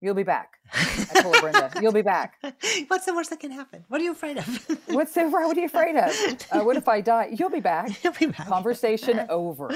You'll 0.00 0.14
be 0.16 0.24
back. 0.24 0.58
I 0.74 1.20
told 1.22 1.40
Brenda, 1.40 1.70
you'll 1.80 1.92
be 1.92 2.02
back. 2.02 2.34
What's 2.88 3.06
the 3.06 3.14
worst 3.14 3.30
that 3.30 3.38
can 3.38 3.52
happen? 3.52 3.84
What 3.86 4.00
are 4.00 4.04
you 4.04 4.10
afraid 4.10 4.36
of? 4.36 4.46
What's 4.88 5.14
the? 5.14 5.28
What 5.28 5.56
are 5.56 5.60
you 5.60 5.66
afraid 5.66 5.94
of? 5.94 6.10
Uh, 6.50 6.64
what 6.64 6.76
if 6.76 6.88
I 6.88 7.00
die? 7.00 7.28
You'll 7.38 7.50
be 7.50 7.60
back. 7.60 7.88
You'll 8.02 8.12
be 8.12 8.26
back. 8.26 8.48
Conversation 8.48 9.24
over. 9.28 9.68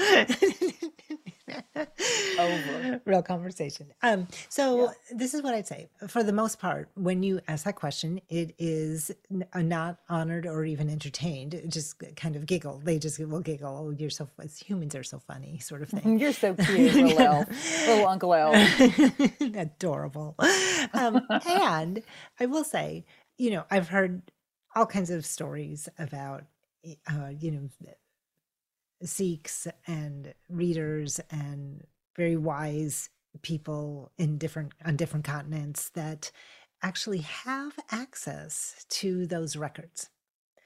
Over. 2.39 3.01
Real 3.05 3.21
conversation. 3.21 3.87
Um, 4.01 4.27
so 4.49 4.91
this 5.11 5.33
is 5.33 5.41
what 5.41 5.53
I'd 5.53 5.67
say. 5.67 5.87
For 6.07 6.23
the 6.23 6.33
most 6.33 6.59
part, 6.59 6.89
when 6.95 7.23
you 7.23 7.39
ask 7.47 7.65
that 7.65 7.75
question, 7.75 8.21
it 8.29 8.53
is 8.57 9.11
n- 9.31 9.45
uh, 9.53 9.61
not 9.61 9.97
honored 10.09 10.45
or 10.45 10.65
even 10.65 10.89
entertained. 10.89 11.53
It 11.53 11.69
just 11.69 11.95
kind 12.15 12.35
of 12.35 12.45
giggle. 12.45 12.81
They 12.83 12.99
just 12.99 13.19
will 13.19 13.39
giggle. 13.39 13.87
Oh, 13.87 13.89
you're 13.91 14.09
so 14.09 14.27
humans 14.65 14.95
are 14.95 15.03
so 15.03 15.19
funny, 15.19 15.59
sort 15.59 15.81
of 15.81 15.89
thing. 15.89 16.19
You're 16.27 16.33
so 16.33 16.53
cute, 16.59 16.93
little 16.93 17.45
Uncle 18.07 18.33
Elf. 18.33 18.55
Adorable. 19.39 20.35
Um, 20.93 21.21
and 21.47 22.03
I 22.39 22.45
will 22.45 22.63
say, 22.63 23.05
you 23.37 23.51
know, 23.51 23.63
I've 23.69 23.87
heard 23.89 24.21
all 24.75 24.85
kinds 24.85 25.09
of 25.09 25.25
stories 25.25 25.89
about, 25.99 26.43
uh, 27.09 27.29
you 27.39 27.51
know, 27.51 27.69
Sikhs 29.03 29.67
and 29.85 30.33
readers 30.49 31.19
and 31.29 31.85
very 32.15 32.37
wise 32.37 33.09
people 33.43 34.11
in 34.17 34.37
different 34.37 34.73
on 34.85 34.95
different 34.95 35.25
continents 35.25 35.89
that 35.89 36.31
actually 36.81 37.19
have 37.19 37.73
access 37.91 38.85
to 38.89 39.27
those 39.27 39.55
records. 39.55 40.09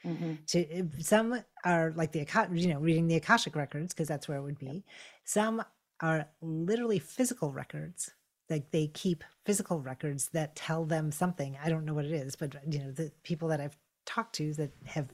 Mhm. 0.05 0.45
To 0.47 0.89
some 1.03 1.43
are 1.63 1.91
like 1.95 2.11
the 2.11 2.25
you 2.53 2.67
know 2.73 2.79
reading 2.79 3.07
the 3.07 3.15
akashic 3.15 3.55
records 3.55 3.93
because 3.93 4.07
that's 4.07 4.27
where 4.27 4.37
it 4.37 4.43
would 4.43 4.59
be. 4.59 4.83
Some 5.25 5.63
are 6.01 6.27
literally 6.41 6.99
physical 6.99 7.51
records. 7.51 8.11
Like 8.49 8.71
they 8.71 8.87
keep 8.87 9.23
physical 9.45 9.79
records 9.81 10.29
that 10.29 10.55
tell 10.55 10.85
them 10.85 11.11
something. 11.11 11.57
I 11.63 11.69
don't 11.69 11.85
know 11.85 11.93
what 11.93 12.05
it 12.05 12.11
is, 12.13 12.35
but 12.35 12.55
you 12.73 12.79
know 12.79 12.91
the 12.91 13.11
people 13.23 13.47
that 13.49 13.61
I've 13.61 13.77
talked 14.05 14.35
to 14.35 14.53
that 14.55 14.71
have 14.85 15.09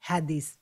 had 0.00 0.26
these 0.28 0.58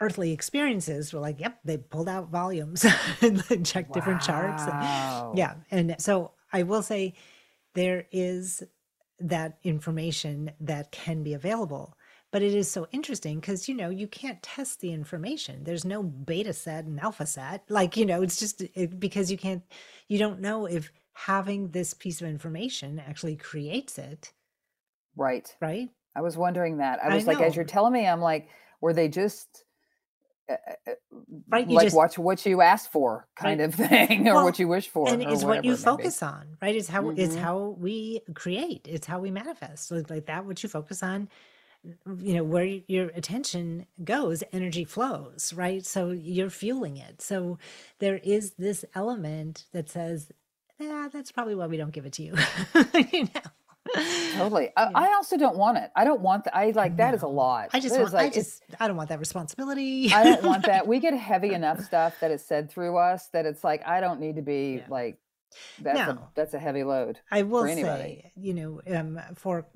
earthly 0.00 0.32
experiences 0.32 1.12
were 1.12 1.20
like, 1.20 1.40
yep, 1.40 1.58
they 1.64 1.76
pulled 1.76 2.08
out 2.08 2.30
volumes 2.30 2.84
and 3.20 3.66
checked 3.66 3.92
different 3.92 4.20
charts. 4.22 4.62
and- 4.62 5.36
yeah. 5.38 5.54
And 5.70 5.96
so 5.98 6.32
I 6.52 6.62
will 6.62 6.82
say 6.82 7.14
there 7.74 8.06
is 8.12 8.62
that 9.20 9.58
information 9.64 10.52
that 10.60 10.92
can 10.92 11.22
be 11.22 11.34
available. 11.34 11.96
But 12.30 12.42
it 12.42 12.54
is 12.54 12.70
so 12.70 12.86
interesting 12.92 13.40
because, 13.40 13.68
you 13.70 13.74
know, 13.74 13.88
you 13.88 14.06
can't 14.06 14.42
test 14.42 14.80
the 14.80 14.92
information. 14.92 15.64
There's 15.64 15.86
no 15.86 16.02
beta 16.02 16.52
set 16.52 16.84
and 16.84 17.00
alpha 17.00 17.24
set. 17.24 17.64
Like, 17.70 17.96
you 17.96 18.04
know, 18.04 18.20
it's 18.22 18.38
just 18.38 18.60
it, 18.74 19.00
because 19.00 19.30
you 19.32 19.38
can't, 19.38 19.62
you 20.08 20.18
don't 20.18 20.40
know 20.40 20.66
if 20.66 20.92
having 21.14 21.70
this 21.70 21.94
piece 21.94 22.20
of 22.20 22.28
information 22.28 23.00
actually 23.00 23.34
creates 23.36 23.96
it, 23.98 24.32
Right. 25.16 25.52
right? 25.60 25.88
I 26.14 26.20
was 26.20 26.36
wondering 26.36 26.76
that. 26.78 27.02
I 27.02 27.08
I 27.08 27.14
was 27.14 27.26
like, 27.26 27.40
as 27.40 27.56
you're 27.56 27.64
telling 27.64 27.92
me, 27.94 28.06
I'm 28.06 28.20
like, 28.20 28.48
were 28.82 28.92
they 28.92 29.08
just 29.08 29.64
Right, 31.48 31.68
you 31.68 31.76
like 31.76 31.86
just- 31.86 31.96
watch 31.96 32.18
what 32.18 32.44
you 32.46 32.60
ask 32.60 32.90
for 32.90 33.26
kind 33.36 33.60
Right. 33.60 33.68
of 33.68 33.74
thing, 33.90 34.28
or 34.28 34.34
Well, 34.34 34.44
what 34.44 34.58
you 34.58 34.68
wish 34.68 34.88
for, 34.88 35.08
and 35.08 35.22
it's 35.22 35.44
what 35.44 35.64
you 35.64 35.72
it 35.72 35.74
may 35.74 35.76
be. 35.76 35.82
focus 35.82 36.22
on 36.22 36.56
right 36.62 36.74
it's 36.76 36.88
how 36.88 37.10
it's 37.10 37.34
Mhm. 37.34 37.38
how 37.40 37.76
we 37.78 38.20
create 38.34 38.86
it's 38.88 39.06
how 39.06 39.18
we 39.18 39.30
manifest 39.30 39.90
like, 39.90 40.08
like 40.10 40.26
that 40.26 40.44
what 40.46 40.62
you 40.62 40.68
focus 40.68 41.02
on 41.02 41.28
you 42.20 42.34
know 42.34 42.44
where 42.44 42.64
your 42.88 43.06
attention 43.14 43.86
goes 44.04 44.42
energy 44.52 44.84
flows 44.84 45.52
right 45.54 45.86
so 45.86 46.10
you're 46.10 46.50
fueling 46.50 46.96
it 46.96 47.22
so 47.22 47.58
there 48.00 48.18
is 48.24 48.52
this 48.58 48.84
element 48.94 49.64
that 49.72 49.88
says 49.88 50.30
yeah 50.80 51.08
that's 51.12 51.30
probably 51.32 51.54
why 51.54 51.66
we 51.66 51.76
don't 51.76 51.92
give 51.92 52.04
it 52.06 52.12
to 52.14 52.22
you 52.22 52.34
you 53.12 53.24
know 53.24 53.50
Totally. 54.34 54.70
I, 54.76 54.90
I 54.94 55.06
also 55.14 55.36
don't 55.36 55.56
want 55.56 55.78
it. 55.78 55.90
I 55.96 56.04
don't 56.04 56.20
want 56.20 56.44
that. 56.44 56.56
I 56.56 56.70
like 56.70 56.96
that 56.98 57.14
is 57.14 57.22
a 57.22 57.26
lot. 57.28 57.70
i 57.72 57.80
just 57.80 57.94
That 57.94 58.02
want 58.02 58.14
like 58.14 58.32
i 58.32 58.34
just 58.34 58.62
i 58.80 58.86
don't 58.88 58.96
want 58.96 59.08
that 59.08 59.18
responsibility 59.18 60.12
I 60.12 60.24
don't 60.24 60.42
want 60.44 60.64
that. 60.66 60.86
We 60.92 61.00
get 61.00 61.14
heavy 61.14 61.52
enough 61.54 61.80
stuff 61.84 62.20
that 62.20 62.30
is 62.30 62.44
said 62.44 62.70
through 62.70 62.96
us 62.96 63.28
that 63.28 63.46
it's 63.46 63.62
like 63.64 63.86
I 63.86 64.00
don't 64.00 64.20
need 64.20 64.36
to 64.36 64.42
be 64.42 64.82
like 64.88 65.18
that's 65.80 65.98
a 66.00 66.14
No. 66.14 66.28
that's 66.34 66.54
a 66.54 66.58
heavy 66.58 66.84
load. 66.84 67.18
I 67.30 67.42
will 67.42 67.66
say, 67.66 68.32
you 68.36 68.54
know, 68.54 68.80
um, 68.94 69.18
for 69.34 69.66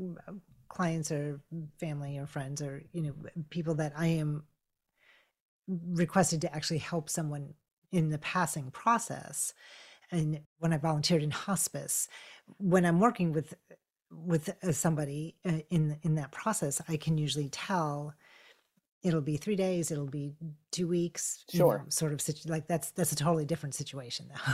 clients 0.68 1.10
or 1.10 1.40
family 1.80 2.18
or 2.18 2.26
friends 2.26 2.60
or 2.62 2.82
you 2.92 3.02
know 3.02 3.14
people 3.50 3.74
that 3.76 3.92
I 3.96 4.06
am 4.08 4.44
requested 5.68 6.40
to 6.42 6.54
actually 6.54 6.78
help 6.78 7.08
someone 7.08 7.54
in 7.90 8.10
the 8.10 8.18
passing 8.18 8.70
process, 8.70 9.54
and 10.10 10.40
when 10.58 10.72
I 10.72 10.78
volunteered 10.78 11.22
in 11.22 11.30
hospice, 11.30 12.08
when 12.58 12.84
I'm 12.84 13.00
working 13.00 13.32
with 13.32 13.54
with 14.12 14.50
uh, 14.62 14.72
somebody 14.72 15.36
uh, 15.48 15.58
in 15.70 15.98
in 16.02 16.14
that 16.16 16.30
process, 16.32 16.80
I 16.88 16.96
can 16.96 17.18
usually 17.18 17.48
tell 17.48 18.14
it'll 19.02 19.20
be 19.20 19.36
three 19.36 19.56
days, 19.56 19.90
it'll 19.90 20.06
be 20.06 20.32
two 20.70 20.86
weeks, 20.86 21.44
you 21.50 21.58
know, 21.58 21.64
Sure. 21.70 21.84
sort 21.88 22.12
of 22.12 22.20
situ- 22.20 22.48
like 22.48 22.68
that's 22.68 22.92
that's 22.92 23.10
a 23.10 23.16
totally 23.16 23.44
different 23.44 23.74
situation 23.74 24.26
though. 24.28 24.52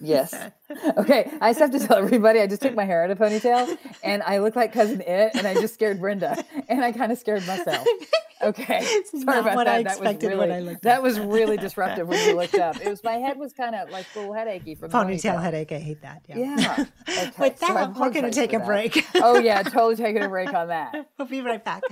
Yes. 0.00 0.34
Okay. 0.98 1.30
I 1.40 1.50
just 1.50 1.60
have 1.60 1.70
to 1.72 1.78
tell 1.86 1.96
everybody 1.98 2.40
I 2.40 2.46
just 2.46 2.60
took 2.62 2.74
my 2.74 2.84
hair 2.84 3.02
out 3.04 3.10
of 3.10 3.18
ponytail 3.18 3.76
and 4.04 4.22
I 4.22 4.38
look 4.38 4.54
like 4.56 4.72
cousin 4.72 5.00
it 5.00 5.34
and 5.34 5.46
I 5.46 5.54
just 5.54 5.74
scared 5.74 5.98
Brenda 6.00 6.44
and 6.68 6.84
I 6.84 6.92
kind 6.92 7.10
of 7.12 7.18
scared 7.18 7.46
myself. 7.46 7.86
Okay. 8.42 8.80
Sorry 9.10 9.24
not 9.24 9.38
about 9.38 9.56
what 9.56 9.64
that. 9.66 9.74
I 9.76 9.82
that 9.82 10.00
was 10.00 10.22
really 10.22 10.36
when 10.36 10.52
I 10.52 10.60
looked 10.60 10.82
that 10.82 10.98
up. 10.98 11.02
was 11.02 11.18
really 11.18 11.56
disruptive 11.66 12.06
when 12.08 12.28
you 12.28 12.36
looked 12.36 12.54
up. 12.56 12.80
It 12.80 12.88
was 12.88 13.02
my 13.02 13.14
head 13.14 13.38
was 13.38 13.52
kind 13.52 13.74
of 13.74 13.90
like 13.90 14.06
a 14.14 14.18
little 14.20 14.34
headachy 14.34 14.78
from 14.78 14.90
the 14.90 14.96
Ponytail 14.96 15.36
ponytail. 15.36 15.42
headache, 15.42 15.72
I 15.72 15.78
hate 15.78 16.02
that. 16.02 16.22
Yeah. 16.28 16.36
Yeah. 16.36 16.84
Okay. 17.08 17.30
With 17.38 17.58
so 17.58 17.66
I 17.68 17.74
that, 17.86 17.94
we're 17.96 18.10
going 18.10 18.24
to 18.24 18.30
take 18.30 18.52
a 18.52 18.58
that. 18.58 18.66
break. 18.66 19.06
Oh 19.16 19.38
yeah, 19.38 19.62
totally 19.62 19.96
taking 19.96 20.22
a 20.22 20.28
break 20.28 20.52
on 20.52 20.68
that. 20.68 21.08
we'll 21.18 21.28
be 21.28 21.40
right 21.40 21.64
back. 21.64 21.82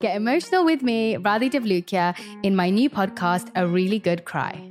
Get 0.00 0.16
emotional 0.16 0.64
with 0.64 0.82
me, 0.82 1.14
Radhi 1.16 1.50
Devlukia, 1.50 2.14
in 2.44 2.54
my 2.54 2.70
new 2.70 2.88
podcast, 2.90 3.50
A 3.56 3.66
Really 3.66 3.98
Good 3.98 4.24
Cry. 4.24 4.70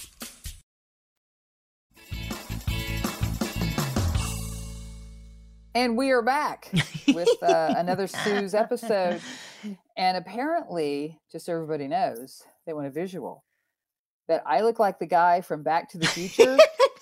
And 5.81 5.97
we 5.97 6.11
are 6.11 6.21
back 6.21 6.69
with 7.07 7.41
uh, 7.41 7.73
another 7.75 8.05
Sue's 8.05 8.53
episode. 8.53 9.19
And 9.97 10.15
apparently, 10.15 11.19
just 11.31 11.47
so 11.47 11.55
everybody 11.55 11.87
knows, 11.87 12.43
they 12.67 12.73
want 12.73 12.85
a 12.85 12.91
visual. 12.91 13.43
That 14.27 14.43
I 14.45 14.61
look 14.61 14.77
like 14.77 14.99
the 14.99 15.07
guy 15.07 15.41
from 15.41 15.63
Back 15.63 15.89
to 15.89 15.97
the 15.97 16.05
Future, 16.05 16.55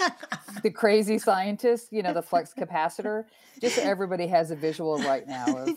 the 0.64 0.72
crazy 0.72 1.18
scientist, 1.18 1.90
you 1.92 2.02
know, 2.02 2.14
the 2.14 2.22
flux 2.22 2.54
capacitor. 2.58 3.26
Just 3.60 3.76
so 3.76 3.82
everybody 3.82 4.28
has 4.28 4.50
a 4.50 4.56
visual 4.56 4.98
right 5.00 5.28
now 5.28 5.58
of 5.58 5.70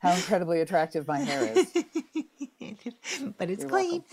how 0.00 0.14
incredibly 0.14 0.60
attractive 0.60 1.08
my 1.08 1.20
hair 1.20 1.54
is. 1.56 1.72
but 3.38 3.48
it's 3.48 3.62
You're 3.62 3.70
clean. 3.70 4.04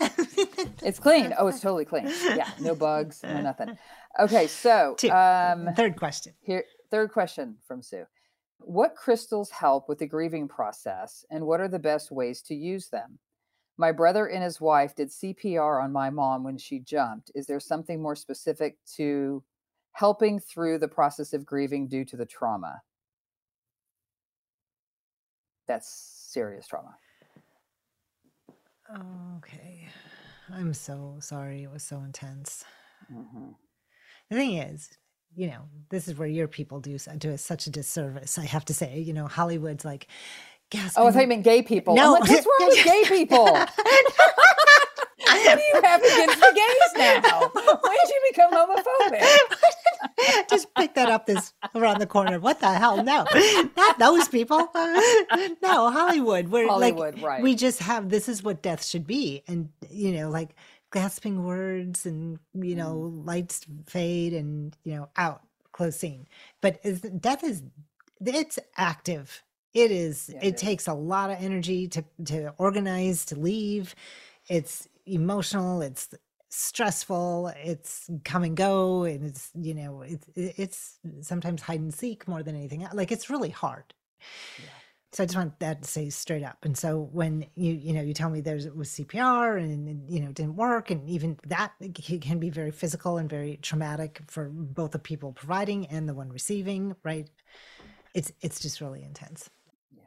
It's 0.82 0.98
clean. 0.98 1.34
Oh, 1.38 1.46
it's 1.48 1.60
totally 1.60 1.84
clean. 1.84 2.10
Yeah, 2.24 2.50
no 2.60 2.74
bugs, 2.74 3.22
no 3.22 3.40
nothing. 3.40 3.76
Okay, 4.18 4.46
so 4.46 4.94
Two. 4.98 5.10
um, 5.10 5.68
Third 5.74 5.96
question. 5.96 6.34
here, 6.42 6.64
third 6.94 7.10
question 7.10 7.56
from 7.66 7.82
Sue. 7.82 8.04
What 8.58 8.94
crystals 8.94 9.50
help 9.50 9.88
with 9.88 9.98
the 9.98 10.06
grieving 10.06 10.46
process, 10.46 11.24
and 11.28 11.44
what 11.44 11.60
are 11.60 11.66
the 11.66 11.80
best 11.80 12.12
ways 12.12 12.40
to 12.42 12.54
use 12.54 12.88
them? 12.88 13.18
My 13.76 13.90
brother 13.90 14.26
and 14.26 14.44
his 14.44 14.60
wife 14.60 14.94
did 14.94 15.08
CPR 15.08 15.82
on 15.82 15.90
my 15.90 16.08
mom 16.08 16.44
when 16.44 16.56
she 16.56 16.78
jumped. 16.78 17.32
Is 17.34 17.46
there 17.46 17.58
something 17.58 18.00
more 18.00 18.14
specific 18.14 18.76
to 18.94 19.42
helping 19.90 20.38
through 20.38 20.78
the 20.78 20.86
process 20.86 21.32
of 21.32 21.44
grieving 21.44 21.88
due 21.88 22.04
to 22.04 22.16
the 22.16 22.26
trauma? 22.26 22.80
That's 25.66 25.88
serious 26.32 26.68
trauma. 26.68 26.96
Okay. 29.38 29.88
I'm 30.52 30.74
so 30.74 31.16
sorry. 31.18 31.64
It 31.64 31.72
was 31.72 31.82
so 31.82 32.02
intense. 32.02 32.64
Mm-hmm. 33.12 33.48
The 34.30 34.36
thing 34.36 34.58
is, 34.58 34.90
you 35.36 35.48
know, 35.48 35.68
this 35.90 36.08
is 36.08 36.16
where 36.16 36.28
your 36.28 36.48
people 36.48 36.80
do 36.80 36.96
do 37.18 37.34
us 37.34 37.42
such 37.42 37.66
a 37.66 37.70
disservice. 37.70 38.38
I 38.38 38.44
have 38.44 38.64
to 38.66 38.74
say, 38.74 39.00
you 39.00 39.12
know, 39.12 39.26
Hollywood's 39.26 39.84
like, 39.84 40.06
gasping. 40.70 41.02
Oh, 41.02 41.06
I 41.06 41.12
thought 41.12 41.22
you 41.22 41.28
meant 41.28 41.44
gay 41.44 41.62
people. 41.62 41.94
No. 41.94 42.14
I'm 42.14 42.20
like, 42.20 42.30
what's 42.30 42.46
wrong 42.46 42.68
with 42.68 42.84
gay 42.84 43.04
people? 43.06 43.44
what 43.44 43.70
do 45.58 45.64
you 45.72 45.80
have 45.82 46.02
against 46.02 46.40
the 46.40 46.52
gays 46.54 46.92
now? 46.96 47.50
When 47.54 47.96
did 48.02 48.08
you 48.08 48.20
become 48.30 48.52
homophobic? 48.52 49.22
Just 50.50 50.72
pick 50.74 50.94
that 50.94 51.10
up 51.10 51.26
this 51.26 51.52
around 51.74 52.00
the 52.00 52.06
corner. 52.06 52.38
What 52.38 52.60
the 52.60 52.72
hell? 52.72 53.02
No, 53.02 53.26
not 53.76 53.98
those 53.98 54.28
people. 54.28 54.68
no, 54.72 55.90
Hollywood. 55.90 56.48
Where 56.48 56.68
Hollywood, 56.68 57.16
like 57.16 57.24
right. 57.24 57.42
we 57.42 57.54
just 57.54 57.80
have 57.80 58.08
this 58.08 58.26
is 58.28 58.42
what 58.42 58.62
death 58.62 58.82
should 58.84 59.06
be, 59.06 59.42
and 59.48 59.68
you 59.90 60.12
know, 60.12 60.30
like 60.30 60.54
gasping 60.94 61.44
words, 61.44 62.06
and 62.06 62.40
you 62.54 62.76
know, 62.76 63.12
Mm. 63.12 63.26
lights 63.26 63.66
fade, 63.86 64.34
and 64.34 64.76
you 64.84 64.96
know, 64.96 65.10
out 65.18 65.42
close 65.72 65.98
scene. 65.98 66.28
But 66.62 66.80
is, 66.84 67.02
death 67.02 67.44
is 67.44 67.64
it's 68.24 68.60
active. 68.78 69.44
It 69.74 69.92
is. 69.92 70.30
Yeah, 70.32 70.40
it, 70.42 70.48
it 70.50 70.56
is. 70.56 70.62
takes 70.62 70.88
a 70.88 70.94
lot 70.94 71.30
of 71.30 71.38
energy 71.42 71.88
to 71.90 72.04
to 72.26 72.54
organize 72.58 73.26
to 73.26 73.36
leave. 73.40 73.96
It's 74.48 74.88
emotional. 75.06 75.82
It's 75.82 76.08
stressful 76.50 77.52
it's 77.64 78.10
come 78.24 78.44
and 78.44 78.56
go 78.56 79.04
and 79.04 79.26
it's 79.26 79.50
you 79.56 79.74
know 79.74 80.02
it's 80.02 80.26
it's 80.36 81.00
sometimes 81.22 81.62
hide 81.62 81.80
and 81.80 81.94
seek 81.94 82.28
more 82.28 82.44
than 82.44 82.56
anything 82.56 82.86
like 82.94 83.12
it's 83.12 83.30
really 83.30 83.50
hard 83.50 83.94
so 85.14 85.22
i 85.22 85.26
just 85.26 85.36
want 85.36 85.58
that 85.60 85.82
to 85.82 85.88
say 85.88 86.10
straight 86.10 86.42
up. 86.42 86.58
And 86.64 86.76
so 86.76 87.08
when 87.12 87.46
you 87.54 87.72
you 87.72 87.92
know 87.92 88.02
you 88.02 88.14
tell 88.14 88.30
me 88.30 88.40
there's 88.40 88.66
it 88.66 88.76
was 88.76 88.90
cpr 88.90 89.56
and, 89.56 89.88
and, 89.88 90.10
you 90.10 90.20
know 90.20 90.30
it 90.30 90.34
didn't 90.34 90.56
work 90.56 90.90
and 90.90 91.08
even 91.08 91.38
that 91.46 91.72
can 92.20 92.40
be 92.40 92.50
very 92.50 92.72
physical 92.72 93.16
and 93.18 93.30
very 93.30 93.58
traumatic 93.62 94.22
for 94.26 94.50
both 94.52 94.90
the 94.90 94.98
people 94.98 95.32
providing 95.32 95.86
and 95.86 96.08
the 96.08 96.14
one 96.14 96.30
receiving 96.30 96.96
right? 97.04 97.30
It's 98.12 98.32
it's 98.40 98.60
just 98.60 98.80
really 98.80 99.04
intense. 99.04 99.48
Yeah. 99.92 100.02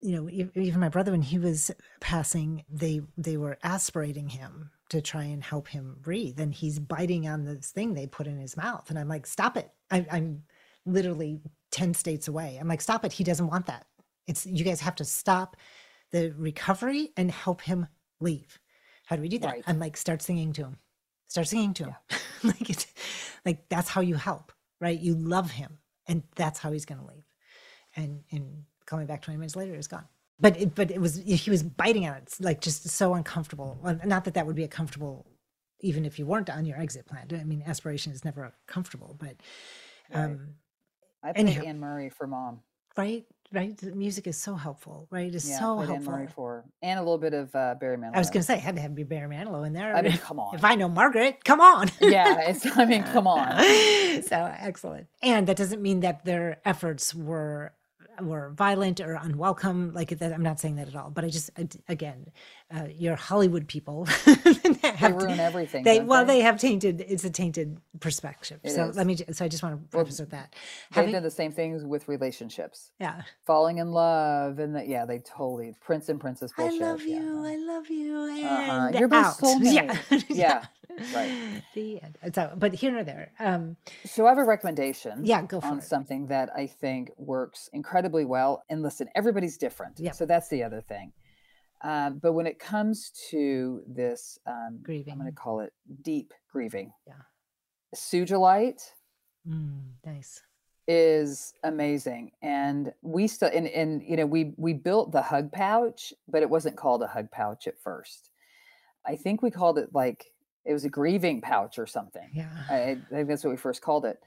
you 0.00 0.16
know 0.16 0.28
even 0.28 0.80
my 0.80 0.88
brother 0.88 1.12
when 1.12 1.22
he 1.22 1.38
was 1.38 1.70
passing 2.00 2.64
they 2.68 3.02
they 3.16 3.36
were 3.36 3.58
aspirating 3.62 4.28
him 4.28 4.72
to 4.88 5.00
try 5.00 5.22
and 5.22 5.42
help 5.44 5.68
him 5.68 5.98
breathe 6.00 6.40
and 6.40 6.52
he's 6.52 6.80
biting 6.80 7.28
on 7.28 7.44
this 7.44 7.70
thing 7.70 7.94
they 7.94 8.08
put 8.08 8.26
in 8.26 8.40
his 8.40 8.56
mouth 8.56 8.90
and 8.90 8.98
i'm 8.98 9.08
like 9.08 9.24
stop 9.24 9.56
it. 9.56 9.70
I, 9.88 10.04
i'm 10.10 10.42
literally 10.86 11.40
10 11.72 11.94
states 11.94 12.26
away. 12.26 12.58
I'm 12.60 12.66
like 12.66 12.80
stop 12.80 13.04
it. 13.04 13.12
He 13.12 13.22
doesn't 13.22 13.46
want 13.46 13.66
that 13.66 13.86
it's 14.26 14.46
you 14.46 14.64
guys 14.64 14.80
have 14.80 14.96
to 14.96 15.04
stop 15.04 15.56
the 16.12 16.32
recovery 16.36 17.10
and 17.16 17.30
help 17.30 17.62
him 17.62 17.86
leave. 18.20 18.58
How 19.06 19.16
do 19.16 19.22
we 19.22 19.28
do 19.28 19.38
that? 19.40 19.48
Right. 19.48 19.64
i'm 19.66 19.78
like 19.78 19.96
start 19.96 20.22
singing 20.22 20.52
to 20.54 20.62
him. 20.62 20.76
Start 21.28 21.48
singing 21.48 21.74
to 21.74 21.84
him. 21.84 21.94
Like 22.42 22.70
it's 22.70 22.86
like 23.44 23.68
that's 23.68 23.90
how 23.90 24.00
you 24.00 24.14
help 24.14 24.50
right? 24.80 24.98
You 24.98 25.14
love 25.14 25.50
him 25.50 25.78
and 26.06 26.22
that's 26.36 26.58
how 26.58 26.72
he's 26.72 26.84
going 26.84 27.00
to 27.00 27.06
leave. 27.06 27.24
And 27.96 28.22
and 28.30 28.64
coming 28.86 29.06
back 29.06 29.22
20 29.22 29.38
minutes 29.38 29.56
later 29.56 29.74
he's 29.74 29.86
gone. 29.86 30.06
But 30.40 30.58
it, 30.58 30.74
but 30.74 30.90
it 30.90 31.00
was 31.00 31.16
he 31.16 31.50
was 31.50 31.62
biting 31.62 32.06
at 32.06 32.16
it 32.22 32.36
like 32.40 32.60
just 32.60 32.88
so 32.88 33.14
uncomfortable. 33.14 33.78
Not 34.04 34.24
that 34.24 34.34
that 34.34 34.46
would 34.46 34.56
be 34.56 34.64
a 34.64 34.68
comfortable 34.68 35.26
even 35.82 36.04
if 36.04 36.18
you 36.18 36.26
weren't 36.26 36.50
on 36.50 36.64
your 36.64 36.78
exit 36.78 37.06
plan. 37.06 37.26
I 37.32 37.44
mean 37.44 37.62
aspiration 37.66 38.12
is 38.12 38.24
never 38.24 38.52
comfortable 38.66 39.16
but 39.18 39.36
um 40.12 40.54
I 41.22 41.32
played 41.32 41.46
Anyhow. 41.48 41.62
Anne 41.66 41.80
Murray 41.80 42.08
for 42.08 42.26
mom. 42.26 42.60
right 42.96 43.26
right 43.52 43.76
The 43.76 43.92
music 43.92 44.26
is 44.26 44.36
so 44.36 44.54
helpful 44.54 45.08
right 45.10 45.34
it's 45.34 45.48
Yeah, 45.48 45.58
so 45.58 45.80
Anne 45.80 45.86
helpful 45.88 46.28
for 46.34 46.64
and 46.82 46.98
a 46.98 47.02
little 47.02 47.18
bit 47.18 47.34
of 47.34 47.54
uh, 47.54 47.74
Barry 47.80 47.96
Manilow. 47.96 48.14
i 48.14 48.18
was 48.18 48.30
going 48.30 48.42
to 48.42 48.46
say 48.46 48.54
I 48.54 48.58
had 48.58 48.76
to 48.76 48.82
have 48.82 48.94
be 48.94 49.02
barry 49.04 49.28
manilow 49.28 49.66
in 49.66 49.72
there 49.72 49.94
I 49.94 50.02
mean, 50.02 50.18
come 50.18 50.38
on. 50.38 50.54
if 50.54 50.64
i 50.64 50.74
know 50.74 50.88
margaret 50.88 51.44
come 51.44 51.60
on 51.60 51.90
yeah, 52.00 52.48
it's. 52.50 52.66
I 52.76 52.84
mean, 52.84 53.02
come 53.04 53.26
on. 53.26 53.62
so 54.22 54.52
excellent 54.58 55.06
and 55.22 55.46
that 55.46 55.56
doesn't 55.56 55.82
mean 55.82 56.00
that 56.00 56.24
their 56.24 56.60
efforts 56.64 57.14
were 57.14 57.72
or 58.28 58.50
violent 58.50 59.00
or 59.00 59.14
unwelcome. 59.14 59.92
Like 59.94 60.10
that, 60.18 60.32
I'm 60.32 60.42
not 60.42 60.60
saying 60.60 60.76
that 60.76 60.88
at 60.88 60.96
all. 60.96 61.10
But 61.10 61.24
I 61.24 61.28
just 61.28 61.50
again, 61.88 62.26
uh, 62.72 62.86
your 62.96 63.16
Hollywood 63.16 63.66
people 63.66 64.04
have 64.04 65.00
they 65.00 65.12
ruin 65.12 65.40
everything. 65.40 65.82
They 65.82 66.00
well, 66.00 66.24
they? 66.24 66.38
they? 66.38 66.40
have 66.42 66.58
tainted. 66.58 67.04
It's 67.06 67.24
a 67.24 67.30
tainted 67.30 67.78
perspective. 67.98 68.60
It 68.62 68.70
so 68.70 68.90
is. 68.90 68.96
let 68.96 69.06
me. 69.06 69.16
So 69.32 69.44
I 69.44 69.48
just 69.48 69.62
want 69.62 69.80
to 69.80 69.88
preface 69.88 70.18
well, 70.18 70.24
with 70.24 70.30
that. 70.30 70.54
They 70.92 71.00
Having, 71.00 71.12
did 71.14 71.22
the 71.24 71.30
same 71.30 71.52
things 71.52 71.84
with 71.84 72.06
relationships. 72.08 72.92
Yeah, 73.00 73.22
falling 73.44 73.78
in 73.78 73.90
love, 73.90 74.58
and 74.60 74.76
the, 74.76 74.86
yeah, 74.86 75.04
they 75.04 75.18
totally 75.18 75.74
prince 75.80 76.08
and 76.08 76.20
princess 76.20 76.52
bullshit. 76.56 76.80
I 76.80 76.84
love 76.84 77.02
you. 77.02 77.44
I 77.44 77.56
love 77.56 77.88
you. 77.90 78.16
Uh-huh. 78.16 78.46
And 78.46 78.70
uh-huh. 78.70 78.98
You're 78.98 79.14
out. 79.14 79.34
soulmate. 79.38 80.24
Yeah. 80.28 80.28
yeah. 80.28 80.64
right. 81.14 81.62
The 81.74 82.02
end. 82.02 82.18
So, 82.34 82.52
but 82.56 82.74
here 82.74 82.96
or 82.96 83.04
there. 83.04 83.32
Um, 83.38 83.76
so 84.04 84.26
I 84.26 84.30
have 84.30 84.38
a 84.38 84.44
recommendation. 84.44 85.24
Yeah, 85.24 85.42
go 85.42 85.60
for 85.60 85.68
on 85.68 85.78
it. 85.78 85.84
something 85.84 86.26
that 86.28 86.50
I 86.54 86.66
think 86.66 87.10
works 87.16 87.68
incredibly 87.72 88.24
well. 88.24 88.64
And 88.68 88.82
listen, 88.82 89.08
everybody's 89.14 89.56
different. 89.56 89.98
Yeah. 89.98 90.12
So 90.12 90.26
that's 90.26 90.48
the 90.48 90.62
other 90.62 90.80
thing. 90.80 91.12
Um, 91.82 92.18
but 92.18 92.32
when 92.32 92.46
it 92.46 92.58
comes 92.58 93.10
to 93.30 93.82
this 93.86 94.38
um, 94.46 94.80
grieving, 94.82 95.12
I'm 95.12 95.18
going 95.18 95.30
to 95.30 95.36
call 95.36 95.60
it 95.60 95.72
deep 96.02 96.34
grieving. 96.52 96.92
Yeah. 97.06 97.14
Sugilite. 97.94 98.82
Mm, 99.48 99.80
nice. 100.04 100.42
is 100.86 101.54
amazing 101.64 102.30
and 102.42 102.92
we 103.00 103.26
still 103.26 103.48
and, 103.54 103.66
and 103.68 104.02
you 104.02 104.16
know 104.18 104.26
we 104.26 104.52
we 104.58 104.74
built 104.74 105.12
the 105.12 105.22
hug 105.22 105.50
pouch 105.50 106.12
but 106.28 106.42
it 106.42 106.50
wasn't 106.50 106.76
called 106.76 107.02
a 107.02 107.06
hug 107.06 107.30
pouch 107.30 107.66
at 107.66 107.80
first. 107.80 108.28
I 109.06 109.16
think 109.16 109.40
we 109.40 109.50
called 109.50 109.78
it 109.78 109.88
like 109.94 110.26
it 110.66 110.74
was 110.74 110.84
a 110.84 110.90
grieving 110.90 111.40
pouch 111.40 111.78
or 111.78 111.86
something. 111.86 112.28
Yeah. 112.34 112.50
I, 112.68 112.74
I 112.74 112.98
think 113.10 113.28
that's 113.28 113.42
what 113.42 113.50
we 113.50 113.56
first 113.56 113.80
called 113.80 114.04
it. 114.04 114.18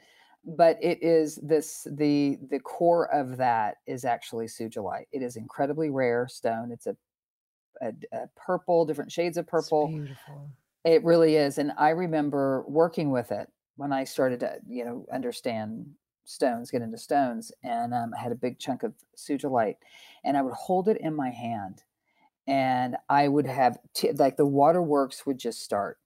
But 0.43 0.79
it 0.81 1.03
is 1.03 1.35
this 1.35 1.85
the 1.91 2.39
the 2.49 2.59
core 2.59 3.13
of 3.13 3.37
that 3.37 3.75
is 3.85 4.03
actually 4.03 4.47
sugilite 4.47 5.05
it 5.11 5.21
is 5.21 5.35
incredibly 5.35 5.91
rare 5.91 6.27
stone. 6.27 6.71
It's 6.71 6.87
a, 6.87 6.97
a, 7.81 7.93
a 8.11 8.27
purple 8.35 8.85
different 8.85 9.11
shades 9.11 9.37
of 9.37 9.47
purple 9.47 9.85
it's 9.85 9.95
beautiful 9.95 10.49
it 10.85 11.03
really 11.03 11.35
is 11.35 11.57
and 11.57 11.71
i 11.77 11.89
remember 11.89 12.63
working 12.67 13.11
with 13.11 13.31
it 13.31 13.49
when 13.75 13.91
i 13.91 14.03
started 14.03 14.39
to 14.39 14.57
you 14.67 14.83
know 14.85 15.05
understand 15.11 15.85
stones 16.25 16.71
get 16.71 16.81
into 16.81 16.97
stones 16.97 17.51
and 17.63 17.93
um, 17.93 18.13
i 18.17 18.21
had 18.21 18.31
a 18.31 18.35
big 18.35 18.59
chunk 18.59 18.83
of 18.83 18.93
sugilite 19.17 19.77
and 20.23 20.37
i 20.37 20.41
would 20.41 20.53
hold 20.53 20.87
it 20.87 20.97
in 21.01 21.15
my 21.15 21.29
hand 21.29 21.83
and 22.47 22.95
i 23.09 23.27
would 23.27 23.47
have 23.47 23.77
t- 23.93 24.11
like 24.13 24.37
the 24.37 24.45
waterworks 24.45 25.25
would 25.25 25.37
just 25.37 25.61
start 25.61 25.97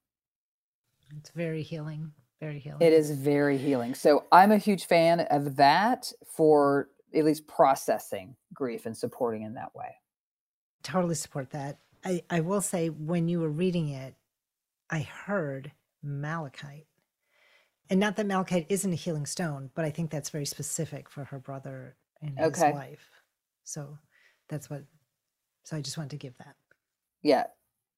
it's 1.17 1.29
very 1.31 1.63
healing 1.63 2.11
very 2.39 2.59
healing. 2.59 2.81
It 2.81 2.93
is 2.93 3.11
very 3.11 3.57
healing. 3.57 3.95
So 3.95 4.25
I'm 4.31 4.51
a 4.51 4.57
huge 4.57 4.85
fan 4.85 5.21
of 5.21 5.55
that 5.55 6.11
for 6.35 6.89
at 7.15 7.25
least 7.25 7.47
processing 7.47 8.35
grief 8.53 8.85
and 8.85 8.95
supporting 8.95 9.41
in 9.43 9.55
that 9.55 9.73
way. 9.73 9.95
Totally 10.87 11.15
support 11.15 11.49
that. 11.49 11.79
I, 12.05 12.23
I 12.29 12.39
will 12.39 12.61
say 12.61 12.87
when 12.87 13.27
you 13.27 13.41
were 13.41 13.49
reading 13.49 13.89
it, 13.89 14.15
I 14.89 15.01
heard 15.01 15.73
malachite. 16.01 16.87
And 17.89 17.99
not 17.99 18.15
that 18.15 18.25
malachite 18.25 18.67
isn't 18.69 18.93
a 18.93 18.95
healing 18.95 19.25
stone, 19.25 19.69
but 19.75 19.83
I 19.83 19.89
think 19.89 20.11
that's 20.11 20.29
very 20.29 20.45
specific 20.45 21.09
for 21.09 21.25
her 21.25 21.39
brother 21.39 21.97
and 22.21 22.39
his 22.39 22.57
wife. 22.73 23.09
So 23.65 23.97
that's 24.47 24.69
what 24.69 24.83
so 25.65 25.75
I 25.75 25.81
just 25.81 25.97
wanted 25.97 26.11
to 26.11 26.17
give 26.17 26.37
that. 26.37 26.55
Yeah, 27.21 27.47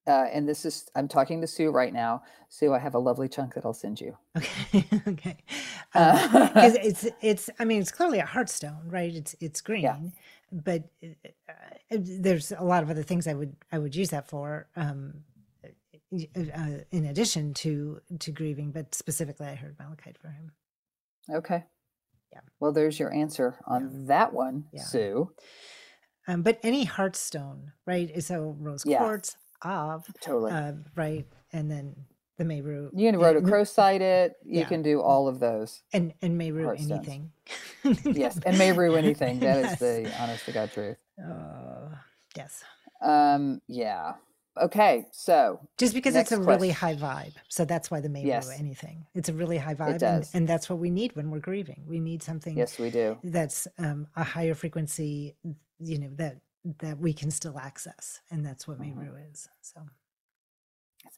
uh, 0.08 0.25
and 0.34 0.49
this 0.49 0.65
is 0.65 0.89
I'm 0.95 1.08
talking 1.08 1.41
to 1.41 1.47
Sue 1.47 1.69
right 1.69 1.93
now. 1.93 2.23
Sue, 2.47 2.73
I 2.73 2.80
have 2.80 2.95
a 2.95 2.99
lovely 2.99 3.30
chunk 3.30 3.54
that 3.54 3.65
I'll 3.65 3.73
send 3.73 4.02
you. 4.02 4.17
Okay, 4.36 4.88
okay. 5.08 5.38
Um, 5.93 6.49
it's 6.56 7.06
it's 7.21 7.49
I 7.60 7.65
mean 7.65 7.82
it's 7.82 7.91
clearly 7.91 8.17
a 8.17 8.25
heartstone, 8.25 8.91
right? 8.91 9.13
It's 9.13 9.36
it's 9.39 9.62
green, 9.62 9.84
yeah. 9.84 9.97
But 10.51 10.83
uh, 11.03 11.53
there's 11.89 12.51
a 12.51 12.63
lot 12.63 12.83
of 12.83 12.89
other 12.89 13.03
things 13.03 13.27
I 13.27 13.33
would 13.33 13.55
I 13.71 13.79
would 13.79 13.95
use 13.95 14.09
that 14.09 14.27
for. 14.27 14.67
Um, 14.75 15.23
uh, 16.12 16.79
in 16.91 17.05
addition 17.05 17.53
to 17.53 18.01
to 18.19 18.31
grieving, 18.31 18.71
but 18.71 18.95
specifically, 18.95 19.47
I 19.47 19.55
heard 19.55 19.77
malachite 19.79 20.17
for 20.17 20.29
him. 20.29 20.51
Okay. 21.31 21.65
Yeah. 22.31 22.41
Well, 22.59 22.71
there's 22.71 22.99
your 22.99 23.13
answer 23.13 23.57
on 23.65 23.81
yeah. 23.83 24.07
that 24.07 24.33
one, 24.33 24.65
yeah. 24.71 24.83
Sue. 24.83 25.31
Um, 26.27 26.41
but 26.43 26.59
any 26.63 26.85
heartstone, 26.85 27.71
right? 27.85 28.23
So 28.23 28.55
rose 28.59 28.83
quartz, 28.83 29.35
yeah. 29.63 29.93
of 29.93 30.07
totally 30.21 30.51
uh, 30.51 30.73
right 30.95 31.25
and 31.51 31.69
then 31.69 31.95
the 32.39 32.45
Meru. 32.45 32.89
You 32.95 33.12
can 33.12 33.19
rhodochrosite 33.19 33.99
it. 33.99 34.38
You 34.43 34.62
yeah. 34.62 34.65
can 34.65 34.82
do 34.82 35.02
all 35.02 35.28
of 35.28 35.39
those. 35.39 35.84
And 35.93 36.13
and 36.23 36.38
Meru 36.38 36.69
anything. 36.69 37.32
yes, 38.04 38.39
and 38.43 38.58
Meru 38.58 38.95
anything. 39.04 39.39
That 39.41 39.62
yes. 39.62 39.73
is 39.73 39.80
the 39.80 40.21
honest 40.21 40.45
to 40.45 40.52
God 40.54 40.71
truth. 40.71 40.97
Uh, 41.23 41.89
yes. 42.36 42.63
Um. 43.02 43.62
Yeah. 43.67 44.13
Okay. 44.60 45.06
So 45.12 45.60
just 45.78 45.93
because 45.93 46.15
it's 46.15 46.32
a 46.32 46.38
question. 46.38 46.49
really 46.49 46.71
high 46.71 46.95
vibe, 46.95 47.34
so 47.49 47.65
that's 47.65 47.91
why 47.91 47.99
the 47.99 48.10
Meru 48.10 48.25
yes. 48.25 48.49
anything. 48.58 49.06
It's 49.13 49.30
a 49.30 49.34
really 49.34 49.58
high 49.58 49.75
vibe, 49.75 50.02
and, 50.02 50.28
and, 50.34 50.47
that's 50.47 50.69
what 50.69 50.80
we 50.80 50.89
need 50.89 51.15
when 51.15 51.30
we're 51.30 51.39
grieving. 51.39 51.84
We 51.88 51.99
need 51.99 52.23
something. 52.23 52.58
Yes, 52.58 52.80
we 52.80 52.89
do. 52.89 53.17
That's 53.23 53.67
um, 53.78 54.08
a 54.15 54.23
higher 54.23 54.56
frequency. 54.56 55.36
You 55.80 55.99
know 55.99 56.10
that 56.15 56.38
that 56.80 56.99
we 56.99 57.13
can 57.13 57.32
still 57.32 57.58
access 57.58 58.19
and 58.30 58.45
that's 58.45 58.67
what 58.67 58.82
mm-hmm. 58.82 58.99
Meru 58.99 59.15
is 59.32 59.47
so 59.62 59.80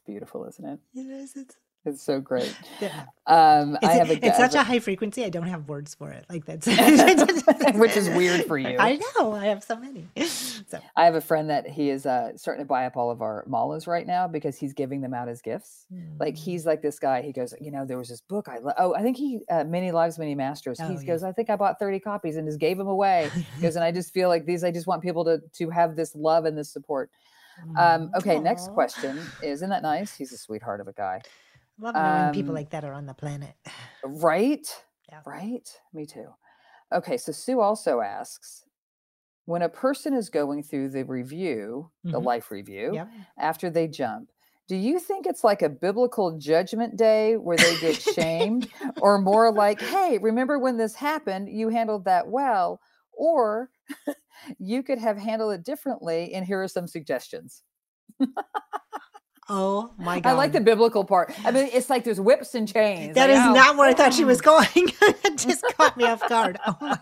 beautiful 0.06 0.46
isn't 0.46 0.66
it 0.66 0.80
it 0.96 1.10
is 1.10 1.36
it's 1.36 1.56
it's 1.84 2.04
so 2.04 2.20
great. 2.20 2.56
Yeah. 2.80 3.06
Um, 3.26 3.76
it's, 3.82 3.86
I 3.86 3.94
have 3.94 4.12
a, 4.12 4.26
it's 4.26 4.38
such 4.38 4.54
a 4.54 4.62
high 4.62 4.78
frequency. 4.78 5.26
I 5.26 5.30
don't 5.30 5.48
have 5.48 5.68
words 5.68 5.96
for 5.96 6.12
it. 6.12 6.26
Like 6.30 6.46
that's 6.46 6.68
which 7.76 7.98
is 7.98 8.08
weird 8.10 8.46
for 8.46 8.60
you. 8.60 8.78
I 8.78 9.00
know. 9.18 9.34
I 9.34 9.46
have 9.46 9.64
so 9.64 9.78
many. 9.78 10.08
So 10.28 10.80
I 10.96 11.06
have 11.06 11.16
a 11.16 11.22
friend 11.22 11.50
that 11.50 11.68
he 11.68 11.90
is 11.90 12.06
uh, 12.06 12.38
starting 12.38 12.64
to 12.64 12.68
buy 12.68 12.86
up 12.86 12.98
all 12.98 13.10
of 13.10 13.22
our 13.22 13.46
malas 13.50 13.88
right 13.88 14.06
now 14.06 14.28
because 14.28 14.58
he's 14.58 14.74
giving 14.74 15.02
them 15.02 15.14
out 15.14 15.28
as 15.28 15.42
gifts. 15.42 15.88
Mm. 15.92 16.20
Like 16.20 16.38
he's 16.38 16.68
like 16.68 16.84
this 16.84 17.00
guy. 17.00 17.24
He 17.24 17.32
goes, 17.32 17.56
you 17.60 17.72
know, 17.72 17.84
there 17.84 17.98
was 17.98 18.10
this 18.10 18.22
book 18.22 18.48
I 18.48 18.60
lo- 18.60 18.74
oh 18.78 18.94
I 18.94 19.02
think 19.02 19.18
he 19.18 19.40
uh, 19.50 19.64
Many 19.64 19.92
Lives 19.92 20.20
Many 20.20 20.36
Masters. 20.36 20.80
Oh, 20.80 20.88
he 20.88 20.94
yeah. 20.96 21.04
goes, 21.04 21.24
I 21.24 21.32
think 21.32 21.50
I 21.50 21.56
bought 21.56 21.80
thirty 21.80 22.00
copies 22.00 22.36
and 22.36 22.48
just 22.48 22.60
gave 22.60 22.78
them 22.78 22.88
away. 22.88 23.32
he 23.56 23.62
goes, 23.62 23.76
and 23.76 23.84
I 23.84 23.92
just 23.92 24.14
feel 24.14 24.30
like 24.30 24.46
these. 24.46 24.64
I 24.64 24.70
just 24.72 24.86
want 24.86 25.02
people 25.02 25.26
to 25.26 25.42
to 25.54 25.70
have 25.72 25.96
this 25.96 26.16
love 26.16 26.46
and 26.46 26.56
this 26.56 26.72
support. 26.72 27.10
Um, 27.78 28.12
okay, 28.16 28.36
Aww. 28.38 28.44
next 28.44 28.70
question. 28.72 29.20
Isn't 29.44 29.70
that 29.70 29.84
nice? 29.84 30.16
He's 30.16 30.32
a 30.32 30.38
sweetheart 30.38 30.82
of 30.82 30.88
a 30.88 30.94
guy. 30.94 31.22
I 31.24 31.84
love 31.84 31.96
knowing 31.96 32.28
um, 32.28 32.34
people 32.34 32.54
like 32.54 32.70
that 32.72 32.84
are 32.84 32.94
on 32.94 33.06
the 33.06 33.14
planet. 33.14 33.56
Right? 34.04 34.68
Yeah. 35.10 35.22
Right? 35.26 35.68
Me 35.94 36.06
too. 36.06 36.28
Okay, 36.94 37.18
so 37.18 37.32
Sue 37.32 37.60
also 37.60 38.02
asks 38.02 38.66
when 39.46 39.62
a 39.62 39.70
person 39.70 40.14
is 40.14 40.30
going 40.30 40.64
through 40.64 40.90
the 40.90 41.04
review, 41.04 41.90
mm-hmm. 42.06 42.12
the 42.12 42.20
life 42.20 42.52
review, 42.52 42.92
yep. 42.94 43.10
after 43.38 43.70
they 43.70 43.88
jump, 43.88 44.30
do 44.68 44.76
you 44.76 45.00
think 45.00 45.26
it's 45.26 45.44
like 45.44 45.62
a 45.62 45.70
biblical 45.70 46.38
judgment 46.38 46.96
day 46.96 47.36
where 47.36 47.58
they 47.58 47.78
get 47.80 48.02
shamed 48.02 48.70
or 49.02 49.20
more 49.20 49.52
like, 49.52 49.82
hey, 49.82 50.18
remember 50.22 50.58
when 50.60 50.78
this 50.78 50.96
happened? 50.96 51.50
You 51.50 51.70
handled 51.70 52.06
that 52.06 52.28
well. 52.28 52.80
Or 53.12 53.70
you 54.60 54.84
could 54.84 55.00
have 55.00 55.18
handled 55.18 55.54
it 55.54 55.64
differently. 55.64 56.34
And 56.34 56.46
here 56.46 56.62
are 56.62 56.68
some 56.68 56.88
suggestions. 56.88 57.64
Oh 59.54 59.92
my 59.98 60.22
god! 60.22 60.30
I 60.30 60.34
like 60.34 60.54
the 60.54 60.62
biblical 60.62 61.04
part. 61.04 61.34
I 61.44 61.52
mean, 61.52 61.70
it's 61.74 61.90
like 61.90 62.06
there's 62.06 62.22
whips 62.22 62.56
and 62.56 62.72
chains. 62.72 63.16
That 63.16 63.30
like, 63.30 63.38
is 63.38 63.44
oh. 63.46 63.54
not 63.54 63.76
where 63.76 63.90
I 63.90 63.94
thought 63.94 64.14
she 64.14 64.24
was 64.24 64.40
going. 64.52 64.66
it 64.76 65.38
just 65.38 65.64
caught 65.76 65.98
me 65.98 66.06
off 66.06 66.28
guard. 66.30 66.58
Oh 66.66 66.78
my 66.80 66.98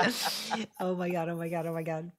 god! 0.00 0.66
Oh 0.80 0.96
my 0.96 1.08
god! 1.10 1.28
Oh 1.28 1.36
my 1.36 1.48
god! 1.48 1.66
Oh 1.66 1.74
my 1.74 1.82
god! 1.82 2.12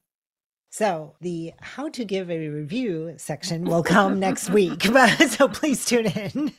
So 0.69 1.15
the 1.21 1.53
how 1.61 1.87
to 1.89 2.03
give 2.03 2.29
a 2.29 2.49
review 2.49 3.13
section 3.17 3.63
will 3.63 3.81
come 3.81 4.19
next 4.19 4.49
week, 4.49 4.85
but 4.91 5.09
so 5.29 5.47
please 5.47 5.85
tune 5.85 6.07
in. 6.07 6.51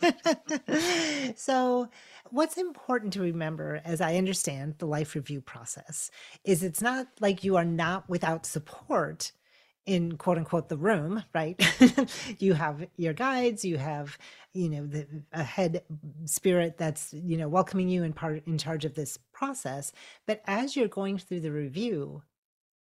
so 1.37 1.89
what's 2.31 2.57
important 2.59 3.13
to 3.15 3.21
remember 3.21 3.81
as 3.85 4.01
I 4.01 4.17
understand 4.17 4.75
the 4.79 4.87
life 4.87 5.15
review 5.15 5.41
process 5.41 6.11
is 6.45 6.63
it's 6.63 6.83
not 6.83 7.07
like 7.21 7.45
you 7.45 7.57
are 7.57 7.65
not 7.65 8.09
without 8.09 8.47
support 8.47 9.33
in 9.87 10.17
quote 10.17 10.37
unquote 10.39 10.69
the 10.69 10.77
room 10.77 11.23
right? 11.35 11.61
You 12.39 12.55
have 12.55 12.87
your 12.97 13.13
guides 13.13 13.65
you 13.65 13.79
have 13.79 14.19
you 14.53 14.69
know 14.69 14.87
the 14.87 15.07
a 15.33 15.43
head 15.43 15.83
spirit 16.25 16.77
that's 16.79 17.13
you 17.13 17.37
know 17.37 17.49
welcoming 17.49 17.89
you 17.89 18.05
and 18.05 18.15
part 18.15 18.47
in 18.47 18.59
charge 18.59 18.85
of 18.85 18.95
this 18.95 19.19
process. 19.33 19.93
But 20.27 20.43
as 20.47 20.77
you're 20.77 20.89
going 20.89 21.19
through 21.19 21.41
the 21.41 21.53
review 21.53 22.23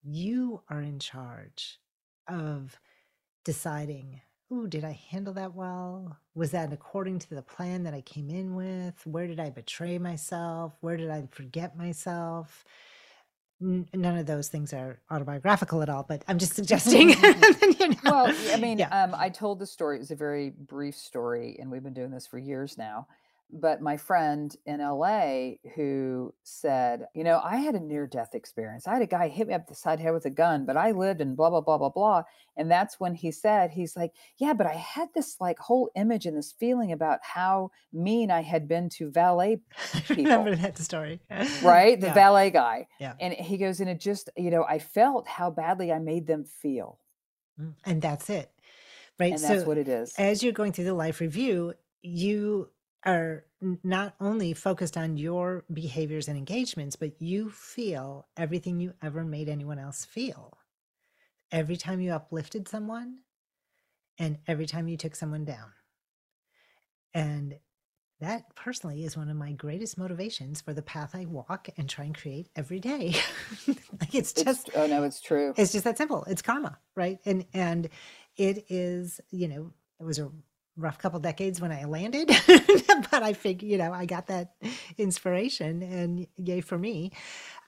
you 0.04 0.62
are 0.70 0.82
in 0.82 1.00
charge 1.00 1.80
of 2.28 2.80
deciding 3.46 4.22
oh 4.52 4.68
did 4.68 4.84
i 4.84 4.92
handle 5.10 5.34
that 5.34 5.56
well 5.56 6.18
was 6.36 6.52
that 6.52 6.74
according 6.74 7.20
to 7.20 7.34
the 7.36 7.42
plan 7.42 7.84
that 7.84 7.94
i 7.94 8.02
came 8.02 8.30
in 8.30 8.56
with 8.56 9.06
where 9.06 9.28
did 9.28 9.40
i 9.40 9.50
betray 9.50 9.98
myself 9.98 10.74
where 10.82 10.98
did 10.98 11.10
i 11.10 11.24
forget 11.32 11.78
myself 11.78 12.66
none 13.62 14.18
of 14.18 14.26
those 14.26 14.48
things 14.48 14.74
are 14.74 15.00
autobiographical 15.12 15.82
at 15.82 15.90
all, 15.90 16.04
but 16.08 16.24
I'm 16.28 16.40
just 16.40 16.56
suggesting. 16.56 17.10
you 17.80 17.90
know. 17.90 17.96
Well, 18.04 18.36
I 18.52 18.58
mean, 18.58 18.80
yeah. 18.80 19.04
um, 19.04 19.16
I 19.16 19.30
told 19.30 19.60
the 19.60 19.68
story. 19.68 19.98
It 19.98 20.00
was 20.00 20.12
a 20.12 20.16
very 20.16 20.50
brief 20.50 20.96
story, 20.96 21.58
and 21.60 21.70
we've 21.70 21.84
been 21.84 21.94
doing 21.94 22.12
this 22.12 22.26
for 22.26 22.40
years 22.40 22.78
now. 22.78 23.08
But 23.54 23.82
my 23.82 23.98
friend 23.98 24.56
in 24.66 24.80
LA 24.80 25.52
who 25.76 26.34
said, 26.44 27.08
you 27.14 27.24
know, 27.24 27.40
I 27.44 27.58
had 27.58 27.76
a 27.76 27.80
near 27.80 28.08
death 28.08 28.34
experience. 28.34 28.88
I 28.88 28.94
had 28.94 29.02
a 29.02 29.08
guy 29.08 29.28
hit 29.28 29.48
me 29.48 29.54
up 29.54 29.68
the 29.68 29.76
side 29.76 30.00
head 30.00 30.14
with 30.14 30.26
a 30.26 30.30
gun, 30.30 30.66
but 30.66 30.78
I 30.78 30.92
lived 30.92 31.22
and 31.22 31.36
blah, 31.36 31.50
blah, 31.50 31.62
blah, 31.62 31.78
blah, 31.78 31.90
blah. 31.90 32.24
And 32.58 32.70
that's 32.72 33.00
when 33.00 33.14
he 33.16 33.32
said, 33.32 33.72
he's 33.72 33.96
like, 33.96 34.14
yeah, 34.38 34.54
but 34.54 34.68
I 34.68 34.74
had 34.74 35.10
this 35.14 35.38
like 35.40 35.60
whole 35.60 35.90
image 35.96 36.26
and 36.26 36.38
this 36.38 36.52
feeling 36.52 36.92
about 36.92 37.20
how 37.24 37.72
mean 37.92 38.32
I 38.32 38.42
had 38.42 38.68
been 38.68 38.90
to 38.98 39.10
valet 39.12 39.62
people. 40.08 40.24
Remember 40.24 40.56
that 40.56 40.78
story. 40.78 41.20
right? 41.62 42.00
The 42.00 42.08
Yeah. 42.08 42.14
valet 42.14 42.50
guy. 42.52 42.88
Yeah. 43.00 43.14
And 43.20 43.34
he 43.34 43.58
goes, 43.58 43.80
and 43.80 43.90
it 43.90 44.00
just, 44.00 44.30
you 44.38 44.52
know, 44.52 44.64
I 44.64 44.80
felt 44.80 45.28
how 45.28 45.50
badly 45.52 45.92
I 45.92 46.00
made 46.00 46.28
them 46.28 46.46
feel. 46.46 47.00
Mm, 47.60 47.74
And 47.86 48.02
that's 48.02 48.30
it. 48.30 48.52
Right. 49.20 49.34
And 49.34 49.44
that's 49.44 49.66
what 49.66 49.78
it 49.78 49.88
is. 49.88 50.14
As 50.18 50.42
you're 50.42 50.54
going 50.54 50.72
through 50.72 50.86
the 50.86 50.94
life 50.96 51.20
review, 51.20 51.74
you 52.02 52.70
are 53.06 53.46
not 53.84 54.16
only 54.20 54.54
focused 54.54 54.98
on 54.98 55.18
your 55.18 55.64
behaviors 55.74 56.28
and 56.28 56.38
engagements, 56.38 56.96
but 56.96 57.20
you 57.22 57.50
feel 57.50 58.28
everything 58.38 58.80
you 58.80 58.94
ever 59.02 59.24
made 59.24 59.50
anyone 59.50 59.80
else 59.80 60.06
feel. 60.06 60.58
Every 61.52 61.78
time 61.78 62.00
you 62.00 62.14
uplifted 62.14 62.68
someone 62.68 63.20
and 64.18 64.38
every 64.48 64.66
time 64.68 64.88
you 64.88 64.98
took 64.98 65.16
someone 65.16 65.46
down. 65.46 65.72
And 67.14 67.56
that 68.20 68.56
personally 68.56 69.04
is 69.04 69.18
one 69.18 69.30
of 69.30 69.36
my 69.36 69.52
greatest 69.54 69.98
motivations 69.98 70.62
for 70.62 70.74
the 70.74 70.82
path 70.84 71.16
I 71.16 71.26
walk 71.26 71.70
and 71.78 71.90
try 71.90 72.06
and 72.06 72.16
create 72.16 72.50
every 72.56 72.80
day. 72.80 73.16
like 73.68 74.14
it's 74.14 74.32
It's- 74.38 74.44
just 74.46 74.70
oh 74.76 74.86
no, 74.88 75.04
it's 75.04 75.20
true. 75.22 75.54
it's 75.58 75.72
just 75.72 75.84
that 75.86 75.98
simple. 75.98 76.24
It's 76.26 76.42
karma, 76.44 76.78
right? 76.96 77.20
And 77.26 77.46
and 77.54 77.90
it 78.38 78.66
is, 78.70 79.20
you 79.32 79.48
know, 79.48 79.72
it 80.00 80.04
was 80.04 80.20
a 80.20 80.32
rough 80.78 80.98
couple 80.98 81.20
decades 81.20 81.60
when 81.60 81.72
I 81.72 81.86
landed, 81.86 82.28
but 83.12 83.24
I 83.24 83.34
figure, 83.34 83.68
you 83.68 83.78
know, 83.78 83.94
I 83.94 84.06
got 84.06 84.28
that 84.28 84.54
inspiration 84.98 85.82
and 85.82 86.28
yay 86.38 86.62
for 86.62 86.78
me. 86.78 87.12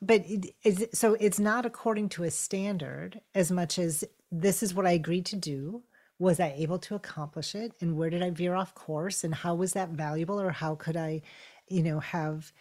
But 0.01 0.23
it 0.25 0.55
is 0.63 0.87
so 0.93 1.15
it's 1.19 1.39
not 1.39 1.65
according 1.65 2.09
to 2.09 2.23
a 2.23 2.31
standard 2.31 3.21
as 3.35 3.51
much 3.51 3.79
as 3.79 4.03
this 4.31 4.63
is 4.63 4.73
what 4.73 4.85
I 4.85 4.91
agreed 4.91 5.25
to 5.27 5.35
do. 5.35 5.83
Was 6.19 6.39
I 6.39 6.53
able 6.57 6.79
to 6.79 6.95
accomplish 6.95 7.55
it? 7.55 7.73
And 7.81 7.97
where 7.97 8.09
did 8.09 8.23
I 8.23 8.29
veer 8.29 8.55
off 8.55 8.75
course? 8.75 9.23
And 9.23 9.33
how 9.33 9.55
was 9.55 9.73
that 9.73 9.89
valuable? 9.89 10.39
Or 10.39 10.51
how 10.51 10.75
could 10.75 10.95
I, 10.95 11.21
you 11.67 11.83
know, 11.83 11.99
have 11.99 12.53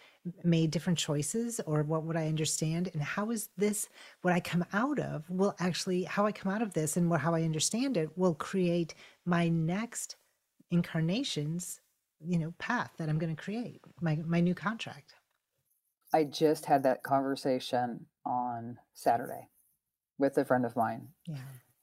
made 0.43 0.71
different 0.71 0.97
choices 0.97 1.59
or 1.65 1.83
what 1.83 2.03
would 2.03 2.15
I 2.15 2.27
understand 2.27 2.89
and 2.93 3.01
how 3.01 3.29
is 3.31 3.49
this 3.57 3.89
what 4.21 4.33
I 4.33 4.39
come 4.39 4.65
out 4.71 4.97
of 4.97 5.29
will 5.29 5.53
actually 5.59 6.03
how 6.03 6.25
I 6.25 6.31
come 6.31 6.51
out 6.51 6.61
of 6.61 6.73
this 6.73 6.95
and 6.95 7.09
what 7.09 7.19
how 7.19 7.35
I 7.35 7.43
understand 7.43 7.97
it 7.97 8.17
will 8.17 8.33
create 8.33 8.95
my 9.25 9.49
next 9.49 10.15
incarnations 10.73 11.79
you 12.19 12.37
know 12.37 12.53
path 12.57 12.91
that 12.97 13.09
I'm 13.09 13.19
going 13.19 13.35
to 13.35 13.41
create 13.41 13.81
my 14.01 14.17
my 14.25 14.39
new 14.39 14.55
contract 14.55 15.15
I 16.13 16.25
just 16.25 16.65
had 16.65 16.83
that 16.83 17.03
conversation 17.03 18.05
on 18.25 18.77
Saturday 18.93 19.47
with 20.17 20.37
a 20.37 20.45
friend 20.45 20.65
of 20.65 20.75
mine 20.75 21.09
yeah 21.25 21.37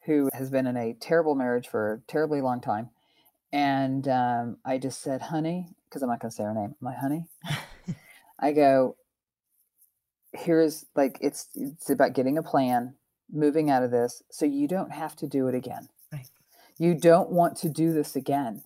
who 0.07 0.31
has 0.33 0.51
been 0.51 0.67
in 0.67 0.77
a 0.77 0.95
terrible 0.95 1.35
marriage 1.35 1.69
for 1.69 1.95
a 1.95 2.11
terribly 2.11 2.41
long 2.41 2.61
time. 2.61 2.91
And 3.53 4.07
um, 4.09 4.57
I 4.65 4.79
just 4.79 5.03
said, 5.03 5.23
honey, 5.23 5.69
because 5.89 6.03
I'm 6.03 6.09
not 6.09 6.21
going 6.21 6.31
to 6.31 6.37
say 6.37 6.45
her 6.45 6.55
name. 6.55 6.77
My 6.81 6.95
honey, 6.95 7.27
I 8.39 8.53
go, 8.53 8.97
here's 10.33 10.87
like, 10.95 11.19
it's, 11.21 11.49
it's 11.55 11.91
about 11.91 12.15
getting 12.15 12.39
a 12.39 12.43
plan, 12.43 12.95
moving 13.31 13.71
out 13.71 13.83
of 13.83 13.91
this 13.91 14.23
so 14.31 14.47
you 14.47 14.69
don't 14.69 14.93
have 14.93 15.17
to 15.17 15.27
do 15.27 15.49
it 15.49 15.55
again. 15.55 15.89
Right. 16.13 16.29
You 16.79 16.95
don't 16.95 17.31
want 17.31 17.57
to 17.59 17.69
do 17.69 17.93
this 17.93 18.17
again. 18.17 18.63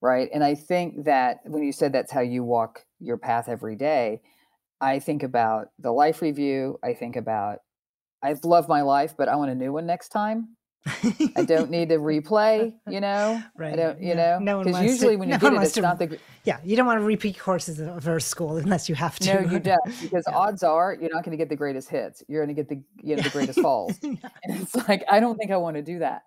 Right. 0.00 0.28
And 0.32 0.44
I 0.44 0.54
think 0.54 1.04
that 1.06 1.38
when 1.44 1.62
you 1.64 1.72
said 1.72 1.92
that's 1.92 2.12
how 2.12 2.20
you 2.20 2.44
walk 2.44 2.84
your 3.00 3.16
path 3.18 3.48
every 3.48 3.74
day, 3.76 4.20
I 4.80 5.00
think 5.00 5.22
about 5.24 5.68
the 5.78 5.90
life 5.90 6.22
review. 6.22 6.78
I 6.84 6.94
think 6.94 7.16
about 7.16 7.58
I've 8.22 8.44
loved 8.44 8.68
my 8.68 8.82
life, 8.82 9.14
but 9.18 9.28
I 9.28 9.36
want 9.36 9.50
a 9.50 9.54
new 9.54 9.72
one 9.72 9.86
next 9.86 10.10
time. 10.10 10.56
I 11.36 11.42
don't 11.44 11.70
need 11.70 11.88
to 11.90 11.96
replay, 11.98 12.72
you 12.88 13.00
know. 13.00 13.42
right 13.56 13.72
I 13.72 13.76
don't, 13.76 14.00
you 14.00 14.10
Yeah. 14.10 14.38
know, 14.40 14.58
because 14.60 14.72
wants 14.72 14.92
usually 14.92 15.14
to, 15.14 15.18
when 15.18 15.28
you 15.28 15.34
no 15.34 15.38
get 15.40 15.52
it, 15.52 15.62
it's 15.62 15.74
to- 15.74 15.80
not 15.82 15.98
the. 15.98 16.18
yeah 16.44 16.60
you 16.64 16.76
don't 16.76 16.86
want 16.86 17.00
to 17.00 17.04
repeat 17.04 17.38
courses 17.38 17.80
of 17.80 18.06
our 18.08 18.20
school 18.20 18.56
unless 18.56 18.88
you 18.88 18.94
have 18.94 19.18
to 19.20 19.34
No, 19.34 19.50
you 19.50 19.58
don't, 19.58 19.80
because 20.00 20.24
odds 20.32 20.62
are 20.62 20.96
you're 21.00 21.10
not 21.12 21.24
going 21.24 21.32
to 21.32 21.36
get 21.36 21.48
the 21.48 21.56
greatest 21.56 21.88
hits. 21.90 22.22
You're 22.28 22.44
going 22.44 22.54
to 22.54 22.62
get 22.62 22.68
the 22.68 22.80
you 23.02 23.16
know 23.16 23.22
the 23.22 23.30
greatest 23.30 23.58
falls, 23.60 23.98
and 24.02 24.18
it's 24.62 24.74
like 24.88 25.04
I 25.10 25.18
don't 25.20 25.36
think 25.36 25.50
I 25.50 25.56
want 25.56 25.76
to 25.76 25.82
do 25.82 25.98
that. 25.98 26.22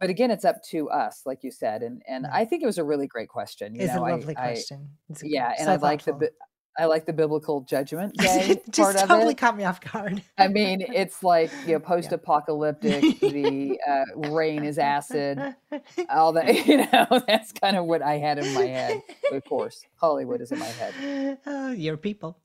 But 0.00 0.10
again, 0.10 0.30
it's 0.30 0.44
up 0.44 0.62
to 0.70 0.88
us, 0.90 1.22
like 1.26 1.42
you 1.44 1.50
said, 1.50 1.82
and 1.82 2.02
and 2.08 2.26
I 2.26 2.44
think 2.44 2.62
it 2.62 2.66
was 2.66 2.78
a 2.78 2.84
really 2.84 3.06
great 3.06 3.28
question. 3.28 3.74
You 3.74 3.82
It's 3.82 3.92
a 3.92 3.96
know, 3.96 4.04
I- 4.04 4.10
lovely 4.12 4.36
I- 4.36 4.52
question. 4.52 4.88
A- 5.22 5.26
yeah, 5.26 5.52
and 5.58 5.66
so 5.66 5.72
I 5.72 5.76
like 5.76 6.02
the 6.04 6.30
I 6.78 6.86
like 6.86 7.06
the 7.06 7.12
biblical 7.12 7.60
judgment 7.62 8.14
day 8.14 8.60
part 8.76 8.96
of 8.96 9.08
totally 9.08 9.32
it. 9.32 9.38
caught 9.38 9.56
me 9.56 9.64
off 9.64 9.80
guard 9.80 10.22
I 10.36 10.48
mean, 10.48 10.82
it's 10.82 11.22
like 11.22 11.50
you 11.66 11.74
know, 11.74 11.78
post-apocalyptic. 11.78 13.20
The 13.20 13.78
uh, 13.86 14.30
rain 14.30 14.64
is 14.64 14.78
acid. 14.78 15.38
All 16.10 16.32
that, 16.32 16.66
you 16.66 16.78
know. 16.78 17.22
That's 17.26 17.52
kind 17.52 17.76
of 17.76 17.84
what 17.84 18.02
I 18.02 18.18
had 18.18 18.38
in 18.38 18.52
my 18.54 18.66
head. 18.66 19.02
Of 19.32 19.44
course, 19.44 19.84
Hollywood 19.96 20.40
is 20.40 20.50
in 20.50 20.58
my 20.58 20.66
head. 20.66 21.38
oh, 21.46 21.72
your 21.72 21.96
people 21.96 22.38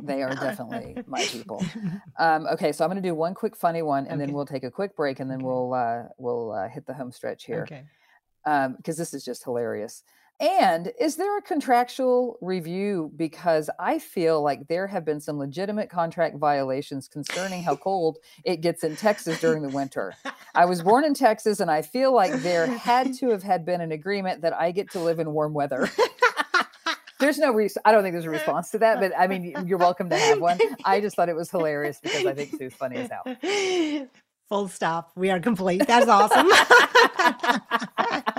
They 0.00 0.22
are 0.22 0.34
definitely 0.34 1.02
my 1.06 1.24
people. 1.24 1.64
Um, 2.18 2.46
okay, 2.46 2.72
so 2.72 2.84
I'm 2.84 2.90
going 2.90 3.02
to 3.02 3.08
do 3.08 3.14
one 3.14 3.34
quick 3.34 3.56
funny 3.56 3.82
one, 3.82 4.06
and 4.06 4.20
then 4.20 4.32
we'll 4.32 4.46
take 4.46 4.64
a 4.64 4.70
quick 4.70 4.96
break, 4.96 5.20
and 5.20 5.30
then 5.30 5.40
we'll 5.40 5.74
uh, 5.74 6.04
we'll 6.18 6.52
uh, 6.52 6.68
hit 6.68 6.86
the 6.86 6.94
home 6.94 7.12
stretch 7.12 7.44
here. 7.44 7.62
okay 7.62 7.84
because 8.78 8.96
this 8.96 9.12
is 9.12 9.24
just 9.24 9.44
hilarious. 9.44 10.02
And 10.40 10.92
is 11.00 11.16
there 11.16 11.36
a 11.36 11.42
contractual 11.42 12.38
review? 12.40 13.10
Because 13.16 13.68
I 13.80 13.98
feel 13.98 14.40
like 14.40 14.68
there 14.68 14.86
have 14.86 15.04
been 15.04 15.20
some 15.20 15.36
legitimate 15.36 15.90
contract 15.90 16.36
violations 16.36 17.08
concerning 17.08 17.64
how 17.64 17.74
cold 17.74 18.18
it 18.44 18.60
gets 18.60 18.84
in 18.84 18.94
Texas 18.94 19.40
during 19.40 19.62
the 19.62 19.68
winter. 19.68 20.14
I 20.54 20.64
was 20.64 20.82
born 20.82 21.04
in 21.04 21.14
Texas, 21.14 21.58
and 21.58 21.70
I 21.70 21.82
feel 21.82 22.14
like 22.14 22.32
there 22.42 22.66
had 22.66 23.14
to 23.14 23.30
have 23.30 23.42
had 23.42 23.64
been 23.64 23.80
an 23.80 23.90
agreement 23.90 24.42
that 24.42 24.52
I 24.52 24.70
get 24.70 24.92
to 24.92 25.00
live 25.00 25.18
in 25.18 25.32
warm 25.32 25.54
weather. 25.54 25.90
There's 27.18 27.38
no 27.38 27.52
reason. 27.52 27.82
I 27.84 27.90
don't 27.90 28.04
think 28.04 28.12
there's 28.12 28.26
a 28.26 28.30
response 28.30 28.70
to 28.70 28.78
that, 28.78 29.00
but 29.00 29.12
I 29.18 29.26
mean, 29.26 29.52
you're 29.66 29.78
welcome 29.78 30.08
to 30.10 30.16
have 30.16 30.40
one. 30.40 30.60
I 30.84 31.00
just 31.00 31.16
thought 31.16 31.28
it 31.28 31.34
was 31.34 31.50
hilarious 31.50 31.98
because 32.00 32.24
I 32.26 32.32
think 32.32 32.56
Sue's 32.56 32.74
funny 32.74 32.96
as 32.96 33.10
hell. 33.10 34.06
Full 34.48 34.68
stop. 34.68 35.10
We 35.16 35.30
are 35.30 35.40
complete. 35.40 35.84
That's 35.86 36.06
awesome. 36.08 36.48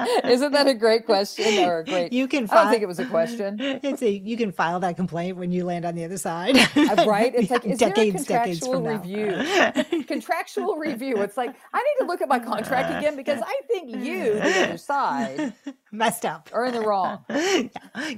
Isn't 0.26 0.52
that 0.52 0.68
a 0.68 0.74
great 0.74 1.06
question 1.06 1.64
or 1.68 1.80
a 1.80 1.86
great? 1.86 2.14
You 2.14 2.28
can. 2.28 2.46
I 2.46 2.48
File, 2.48 2.64
don't 2.64 2.72
think 2.72 2.84
it 2.84 2.88
was 2.88 3.00
a 3.00 3.06
question. 3.06 3.58
It's 3.90 4.02
a. 4.02 4.10
You 4.12 4.38
can 4.38 4.52
file 4.52 4.80
that 4.82 4.96
complaint 4.96 5.38
when 5.38 5.52
you 5.52 5.64
land 5.66 5.86
on 5.86 5.96
the 5.96 6.04
other 6.04 6.18
side. 6.18 6.58
Uh, 6.58 7.06
right? 7.08 7.34
It's 7.36 7.50
like, 7.52 7.66
is 7.66 7.80
decades, 7.80 8.26
there 8.26 8.42
a 8.42 8.46
decades 8.46 8.60
contractual 8.62 8.82
review? 8.82 10.04
contractual 10.04 10.76
review. 10.78 11.22
It's 11.22 11.38
like 11.38 11.56
I 11.74 11.78
need 11.78 12.04
to 12.04 12.06
look 12.06 12.22
at 12.22 12.30
my 12.30 12.40
contract 12.40 12.98
again 12.98 13.16
because 13.16 13.42
I 13.46 13.62
think 13.68 13.90
you, 13.96 14.36
the 14.36 14.64
other 14.64 14.78
side, 14.78 15.54
Messed 15.92 16.26
up. 16.26 16.50
or 16.54 16.66
in 16.66 16.74
the 16.74 16.82
wrong. 16.82 17.26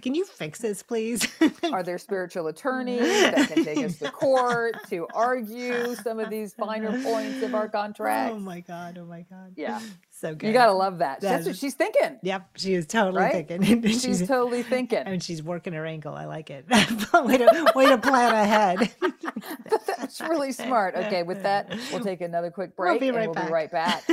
Can 0.01 0.15
you 0.15 0.25
fix 0.25 0.59
this, 0.59 0.83
please? 0.83 1.27
Are 1.71 1.83
there 1.83 1.97
spiritual 1.97 2.47
attorneys 2.47 3.01
that 3.01 3.49
can 3.49 3.63
take 3.63 3.77
us 3.79 3.97
to 3.99 4.11
court 4.11 4.75
to 4.89 5.07
argue 5.13 5.95
some 5.95 6.19
of 6.19 6.29
these 6.29 6.53
finer 6.53 7.01
points 7.03 7.41
of 7.43 7.55
our 7.55 7.69
contract? 7.69 8.33
Oh 8.33 8.39
my 8.39 8.59
god! 8.61 8.97
Oh 8.99 9.05
my 9.05 9.25
god! 9.29 9.53
Yeah. 9.55 9.79
So 10.21 10.35
good. 10.35 10.47
You 10.47 10.53
gotta 10.53 10.71
love 10.73 10.99
that. 10.99 11.19
That's 11.19 11.45
That 11.45 11.49
what 11.49 11.55
is- 11.55 11.59
she's 11.59 11.73
thinking. 11.73 12.19
Yep, 12.21 12.49
she 12.55 12.75
is 12.75 12.85
totally 12.85 13.23
Right? 13.23 13.47
thinking. 13.47 13.81
She's 13.87 14.27
totally 14.27 14.61
thinking. 14.61 14.99
and 14.99 15.21
she's 15.23 15.41
working 15.41 15.73
her 15.73 15.83
ankle. 15.85 16.13
I 16.13 16.25
like 16.25 16.51
it. 16.51 16.65
way 17.13 17.37
to 17.37 17.71
way 17.75 17.89
to 17.89 17.97
plan 17.97 18.31
ahead. 18.31 18.91
That's 19.97 20.21
really 20.21 20.51
smart. 20.51 20.93
Okay, 20.95 21.23
with 21.23 21.41
that, 21.41 21.75
we'll 21.91 22.03
take 22.03 22.21
another 22.21 22.51
quick 22.51 22.73
We'll 22.77 22.89
break 22.89 22.99
be 23.01 23.07
and 23.07 23.17
right 23.17 23.27
we'll 23.27 23.33
back. 23.33 23.47
be 23.47 23.51
right 23.51 23.71
back. 23.71 24.07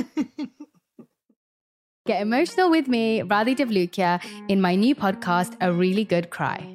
Get 2.06 2.22
emotional 2.22 2.70
with 2.70 2.88
me, 2.88 3.20
Radhi 3.20 3.54
Devlukia, 3.54 4.24
in 4.48 4.62
my 4.62 4.74
new 4.74 4.94
podcast, 4.94 5.56
A 5.60 5.70
Really 5.70 6.04
Good 6.04 6.30
Cry. 6.30 6.74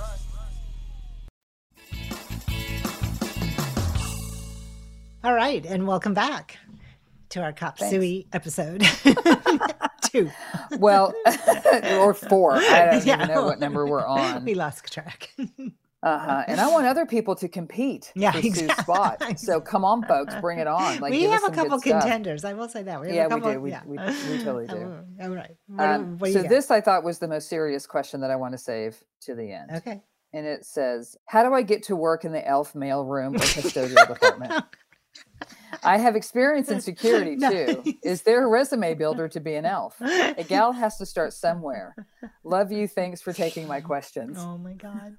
All 5.23 5.35
right, 5.35 5.63
and 5.67 5.85
welcome 5.85 6.15
back 6.15 6.57
to 7.29 7.41
our 7.41 7.53
Cop 7.53 7.77
Suey 7.77 8.25
episode 8.33 8.83
two. 10.01 10.31
Well, 10.79 11.13
or 11.99 12.15
four. 12.15 12.55
I 12.55 12.85
don't 12.89 13.05
yeah. 13.05 13.17
even 13.17 13.27
know 13.27 13.45
what 13.45 13.59
number 13.59 13.85
we're 13.85 14.03
on. 14.03 14.43
We 14.43 14.55
lost 14.55 14.91
track. 14.91 15.29
Uh-huh. 16.01 16.43
And 16.47 16.59
I 16.59 16.67
want 16.69 16.87
other 16.87 17.05
people 17.05 17.35
to 17.35 17.47
compete 17.47 18.11
yeah, 18.15 18.31
for 18.31 18.39
exactly. 18.39 18.67
Sue's 18.67 18.77
spot. 18.77 19.39
So 19.39 19.61
come 19.61 19.85
on, 19.85 20.03
folks, 20.05 20.33
bring 20.41 20.57
it 20.57 20.65
on. 20.65 20.99
Like, 20.99 21.11
we 21.11 21.25
have 21.25 21.43
a 21.43 21.51
couple 21.51 21.79
contenders. 21.79 22.43
I 22.43 22.53
will 22.53 22.67
say 22.67 22.81
that. 22.81 22.99
We 22.99 23.13
yeah, 23.13 23.27
couple, 23.27 23.47
we 23.47 23.53
do. 23.53 23.61
We, 23.61 23.69
yeah. 23.69 23.81
we, 23.85 23.97
we, 23.99 24.43
totally 24.43 24.65
do. 24.65 24.97
All 25.21 25.29
right. 25.29 25.55
Um, 25.77 26.17
so 26.31 26.41
this 26.41 26.71
I 26.71 26.81
thought 26.81 27.03
was 27.03 27.19
the 27.19 27.27
most 27.27 27.47
serious 27.47 27.85
question 27.85 28.21
that 28.21 28.31
I 28.31 28.37
want 28.37 28.53
to 28.53 28.57
save 28.57 29.03
to 29.21 29.35
the 29.35 29.51
end. 29.51 29.69
Okay. 29.71 30.01
And 30.33 30.47
it 30.47 30.65
says, 30.65 31.15
"How 31.25 31.43
do 31.43 31.53
I 31.53 31.61
get 31.61 31.83
to 31.83 31.95
work 31.95 32.25
in 32.25 32.31
the 32.31 32.47
elf 32.47 32.73
mail 32.73 33.05
room 33.05 33.35
or 33.35 33.39
custodial 33.39 34.07
department?" 34.07 34.63
I 35.83 35.97
have 35.97 36.15
experience 36.15 36.69
in 36.69 36.81
security 36.81 37.37
too. 37.39 37.83
Is 38.03 38.21
there 38.23 38.43
a 38.43 38.47
resume 38.47 38.93
builder 38.93 39.27
to 39.29 39.39
be 39.39 39.55
an 39.55 39.65
elf? 39.65 39.99
A 40.01 40.43
gal 40.47 40.71
has 40.73 40.97
to 40.97 41.05
start 41.05 41.33
somewhere. 41.33 41.95
Love 42.43 42.71
you. 42.71 42.87
Thanks 42.87 43.21
for 43.21 43.33
taking 43.33 43.67
my 43.67 43.81
questions. 43.81 44.37
Oh 44.39 44.57
my 44.57 44.73
God. 44.73 45.17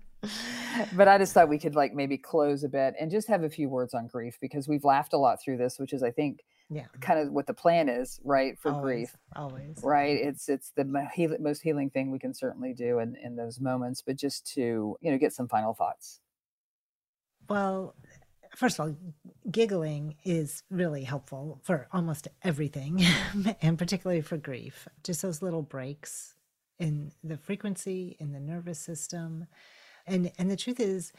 But 0.95 1.09
I 1.09 1.19
just 1.19 1.33
thought 1.33 1.49
we 1.49 1.59
could 1.59 1.75
like 1.75 1.95
maybe 1.95 2.17
close 2.17 2.63
a 2.63 2.69
bit 2.69 2.95
and 3.01 3.11
just 3.11 3.27
have 3.29 3.43
a 3.43 3.51
few 3.51 3.69
words 3.69 3.93
on 3.93 4.07
grief 4.07 4.39
because 4.41 4.69
we've 4.69 4.85
laughed 4.85 5.13
a 5.13 5.19
lot 5.19 5.43
through 5.43 5.57
this, 5.57 5.79
which 5.79 5.93
is 5.93 6.03
I 6.03 6.13
think 6.13 6.45
yeah 6.73 6.87
kind 7.01 7.19
of 7.19 7.31
what 7.33 7.47
the 7.47 7.55
plan 7.55 7.89
is 7.89 8.21
right 8.25 8.59
for 8.59 8.71
always, 8.71 8.83
grief 8.83 9.17
always 9.37 9.79
right 9.83 10.17
it's 10.17 10.49
it's 10.49 10.73
the 10.77 10.85
most 10.85 11.63
healing 11.63 11.91
thing 11.91 12.11
we 12.11 12.19
can 12.19 12.33
certainly 12.33 12.73
do 12.73 12.99
in, 12.99 13.17
in 13.23 13.37
those 13.37 13.61
moments 13.61 14.03
but 14.03 14.17
just 14.17 14.47
to 14.47 14.97
you 15.01 15.11
know 15.11 15.19
get 15.19 15.33
some 15.33 15.49
final 15.49 15.75
thoughts 15.75 16.21
well 17.49 17.95
first 18.55 18.79
of 18.79 18.87
all, 18.87 18.97
giggling 19.51 20.17
is 20.25 20.63
really 20.71 21.05
helpful 21.05 21.61
for 21.63 21.89
almost 21.93 22.29
everything, 22.43 23.05
and 23.63 23.79
particularly 23.79 24.23
for 24.23 24.37
grief. 24.37 24.89
Just 25.03 25.23
those 25.23 25.43
little 25.43 25.63
breaks 25.63 26.35
in 26.79 27.13
the 27.23 27.37
frequency, 27.37 28.17
in 28.19 28.33
the 28.33 28.41
nervous 28.41 28.79
system. 28.79 29.47
And 30.07 30.33
and 30.39 30.51
the 30.51 30.57
truth 30.57 30.81
is 30.81 31.13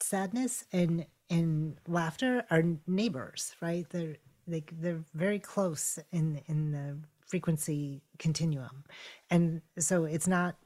sadness 0.00 0.64
and 0.72 1.06
and 1.30 1.76
laughter 1.86 2.44
are 2.50 2.62
neighbors, 2.86 3.54
right? 3.60 3.86
They're 3.90 4.16
they 4.46 4.64
they're 4.72 5.04
very 5.14 5.38
close 5.38 5.98
in 6.10 6.42
in 6.46 6.72
the 6.72 6.98
frequency 7.26 8.02
continuum. 8.18 8.84
And 9.30 9.62
so 9.78 10.04
it's 10.04 10.28
not 10.28 10.56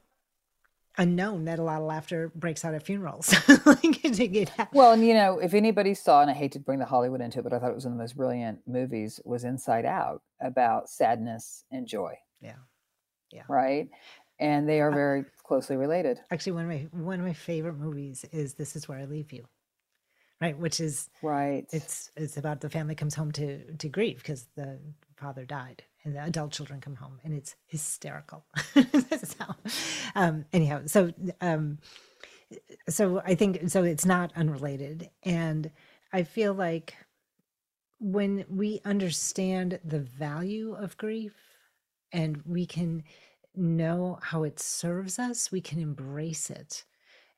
unknown 0.97 1.45
that 1.45 1.59
a 1.59 1.63
lot 1.63 1.79
of 1.79 1.87
laughter 1.87 2.31
breaks 2.35 2.65
out 2.65 2.73
at 2.73 2.83
funerals. 2.83 3.33
well, 4.73 4.93
and 4.93 5.05
you 5.05 5.13
know, 5.13 5.39
if 5.39 5.53
anybody 5.53 5.93
saw, 5.93 6.21
and 6.21 6.29
I 6.31 6.33
hate 6.33 6.51
to 6.53 6.59
bring 6.59 6.79
the 6.79 6.85
Hollywood 6.85 7.21
into 7.21 7.39
it, 7.39 7.43
but 7.43 7.53
I 7.53 7.59
thought 7.59 7.71
it 7.71 7.75
was 7.75 7.85
one 7.85 7.93
of 7.93 7.97
the 7.97 8.03
most 8.03 8.17
brilliant 8.17 8.59
movies, 8.67 9.19
was 9.25 9.43
Inside 9.43 9.85
Out 9.85 10.21
about 10.41 10.89
sadness 10.89 11.63
and 11.71 11.87
joy. 11.87 12.15
Yeah. 12.41 12.55
Yeah. 13.31 13.43
Right. 13.47 13.89
And 14.39 14.69
they 14.69 14.81
are 14.81 14.91
very 14.91 15.21
uh, 15.21 15.23
closely 15.43 15.77
related. 15.77 16.19
Actually, 16.29 16.53
one 16.53 16.63
of 16.63 16.69
my 16.69 16.87
one 16.91 17.19
of 17.19 17.25
my 17.25 17.33
favorite 17.33 17.77
movies 17.77 18.25
is 18.31 18.53
This 18.53 18.75
Is 18.75 18.87
Where 18.87 18.99
I 18.99 19.05
Leave 19.05 19.31
You. 19.31 19.45
Right, 20.39 20.57
which 20.57 20.79
is 20.79 21.09
right. 21.23 21.65
It's 21.71 22.11
it's 22.15 22.37
about 22.37 22.61
the 22.61 22.69
family 22.69 22.93
comes 22.93 23.15
home 23.15 23.31
to 23.33 23.73
to 23.77 23.89
grieve 23.89 24.17
because 24.17 24.47
the 24.55 24.77
father 25.17 25.45
died 25.45 25.83
and 26.03 26.15
the 26.15 26.21
adult 26.23 26.51
children 26.51 26.79
come 26.79 26.95
home 26.95 27.19
and 27.23 27.33
it's 27.33 27.55
hysterical. 27.65 28.45
So, 29.17 29.45
um, 30.15 30.45
anyhow 30.53 30.83
so 30.85 31.11
um, 31.41 31.79
so 32.87 33.21
i 33.25 33.35
think 33.35 33.69
so 33.69 33.83
it's 33.83 34.05
not 34.05 34.31
unrelated. 34.35 35.09
And 35.23 35.71
i 36.13 36.23
feel 36.23 36.53
like 36.53 36.95
when 37.99 38.45
we 38.49 38.79
understand 38.85 39.79
the 39.83 39.99
value 39.99 40.73
of 40.73 40.97
grief 40.97 41.33
and 42.11 42.41
we 42.45 42.65
can 42.65 43.03
know 43.55 44.19
how 44.21 44.43
it 44.43 44.59
serves 44.59 45.17
us 45.19 45.51
we 45.51 45.61
can 45.61 45.79
embrace 45.79 46.49
it 46.49 46.85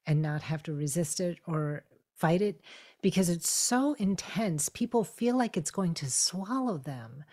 and 0.05 0.21
not 0.21 0.41
have 0.41 0.61
to 0.63 0.73
resist 0.73 1.19
it 1.19 1.37
or 1.47 1.83
fight 2.15 2.41
it 2.41 2.61
because 3.01 3.29
it's 3.29 3.49
so 3.49 3.93
intense. 3.93 4.69
People 4.69 5.03
feel 5.03 5.37
like 5.37 5.55
it's 5.55 5.71
going 5.71 5.93
to 5.95 6.09
swallow 6.09 6.77
them 6.77 7.23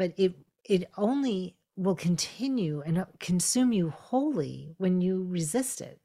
but 0.00 0.14
it 0.16 0.34
it 0.64 0.88
only 0.96 1.56
will 1.76 1.94
continue 1.94 2.82
and 2.86 2.96
uh, 2.96 3.04
consume 3.18 3.70
you 3.70 3.90
wholly 3.90 4.74
when 4.78 5.02
you 5.02 5.26
resist 5.28 5.82
it. 5.82 6.00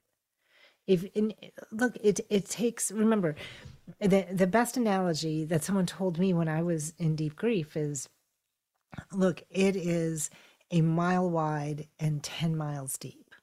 If 0.85 1.05
in, 1.15 1.33
look 1.71 1.95
it 2.03 2.19
it 2.29 2.45
takes 2.49 2.91
remember 2.91 3.35
the 4.01 4.27
the 4.33 4.47
best 4.47 4.75
analogy 4.75 5.45
that 5.45 5.63
someone 5.63 5.85
told 5.85 6.19
me 6.19 6.33
when 6.33 6.49
i 6.49 6.61
was 6.61 6.93
in 6.97 7.15
deep 7.15 7.37
grief 7.37 7.77
is 7.77 8.09
look 9.13 9.43
it 9.49 9.77
is 9.77 10.29
a 10.71 10.81
mile 10.81 11.29
wide 11.29 11.87
and 11.97 12.21
10 12.21 12.57
miles 12.57 12.97
deep 12.97 13.33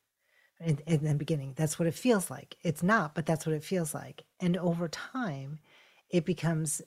in, 0.60 0.78
in 0.86 1.04
the 1.04 1.14
beginning. 1.14 1.54
That's 1.56 1.78
what 1.78 1.88
it 1.88 1.94
feels 1.94 2.30
like. 2.30 2.56
It's 2.62 2.82
not 2.82 3.14
but 3.14 3.24
that's 3.24 3.46
what 3.46 3.54
it 3.54 3.64
feels 3.64 3.94
like. 3.94 4.24
And 4.38 4.58
over 4.58 4.86
time 4.88 5.60
it 6.10 6.26
becomes 6.26 6.82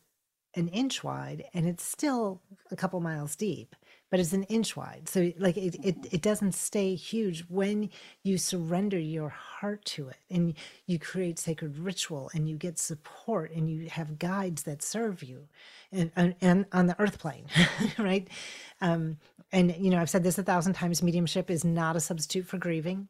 an 0.55 0.67
inch 0.69 1.03
wide 1.03 1.45
and 1.53 1.67
it's 1.67 1.83
still 1.83 2.41
a 2.71 2.75
couple 2.75 2.99
miles 2.99 3.35
deep 3.35 3.75
but 4.15 4.19
it's 4.19 4.33
an 4.33 4.43
inch 4.43 4.77
wide. 4.77 5.09
So 5.09 5.31
like 5.37 5.57
it, 5.57 5.75
it 5.83 5.95
it 6.11 6.21
doesn't 6.21 6.53
stay 6.53 6.95
huge 6.95 7.41
when 7.49 7.89
you 8.23 8.37
surrender 8.37 8.99
your 8.99 9.29
heart 9.29 9.83
to 9.85 10.09
it 10.09 10.17
and 10.29 10.53
you 10.85 10.99
create 10.99 11.39
sacred 11.39 11.77
ritual 11.77 12.29
and 12.33 12.47
you 12.47 12.55
get 12.55 12.77
support 12.77 13.51
and 13.51 13.69
you 13.69 13.89
have 13.89 14.19
guides 14.19 14.63
that 14.63 14.83
serve 14.83 15.23
you 15.23 15.47
and 15.91 16.11
and, 16.15 16.35
and 16.41 16.65
on 16.71 16.87
the 16.87 16.99
earth 16.99 17.19
plane, 17.19 17.45
right? 17.97 18.27
Um, 18.79 19.17
and 19.51 19.75
you 19.77 19.89
know, 19.89 19.99
I've 19.99 20.09
said 20.09 20.23
this 20.23 20.37
a 20.37 20.43
thousand 20.43 20.73
times, 20.73 21.01
mediumship 21.01 21.49
is 21.49 21.65
not 21.65 21.95
a 21.95 21.99
substitute 21.99 22.45
for 22.45 22.57
grieving. 22.57 23.07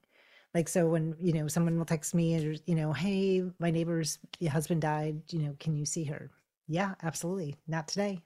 Like 0.53 0.69
so 0.69 0.87
when, 0.87 1.15
you 1.19 1.33
know, 1.33 1.49
someone 1.49 1.77
will 1.77 1.85
text 1.85 2.15
me 2.15 2.35
or, 2.37 2.55
you 2.65 2.75
know, 2.75 2.93
hey, 2.93 3.43
my 3.59 3.71
neighbor's 3.71 4.19
husband 4.49 4.81
died, 4.81 5.21
you 5.29 5.39
know, 5.39 5.55
can 5.59 5.75
you 5.75 5.85
see 5.85 6.05
her? 6.05 6.31
Yeah, 6.67 6.95
absolutely. 7.03 7.55
Not 7.67 7.87
today. 7.87 8.21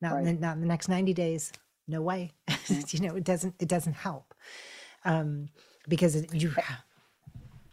Not 0.00 0.18
in 0.18 0.24
the, 0.24 0.32
not 0.34 0.54
in 0.56 0.60
the 0.60 0.66
next 0.66 0.88
90 0.88 1.14
days. 1.14 1.52
No 1.88 2.02
way. 2.02 2.32
you 2.88 3.00
know, 3.00 3.14
it 3.16 3.24
doesn't 3.24 3.54
it 3.60 3.68
doesn't 3.68 3.94
help. 3.94 4.34
Um 5.04 5.48
because 5.88 6.16
it, 6.16 6.34
you 6.34 6.50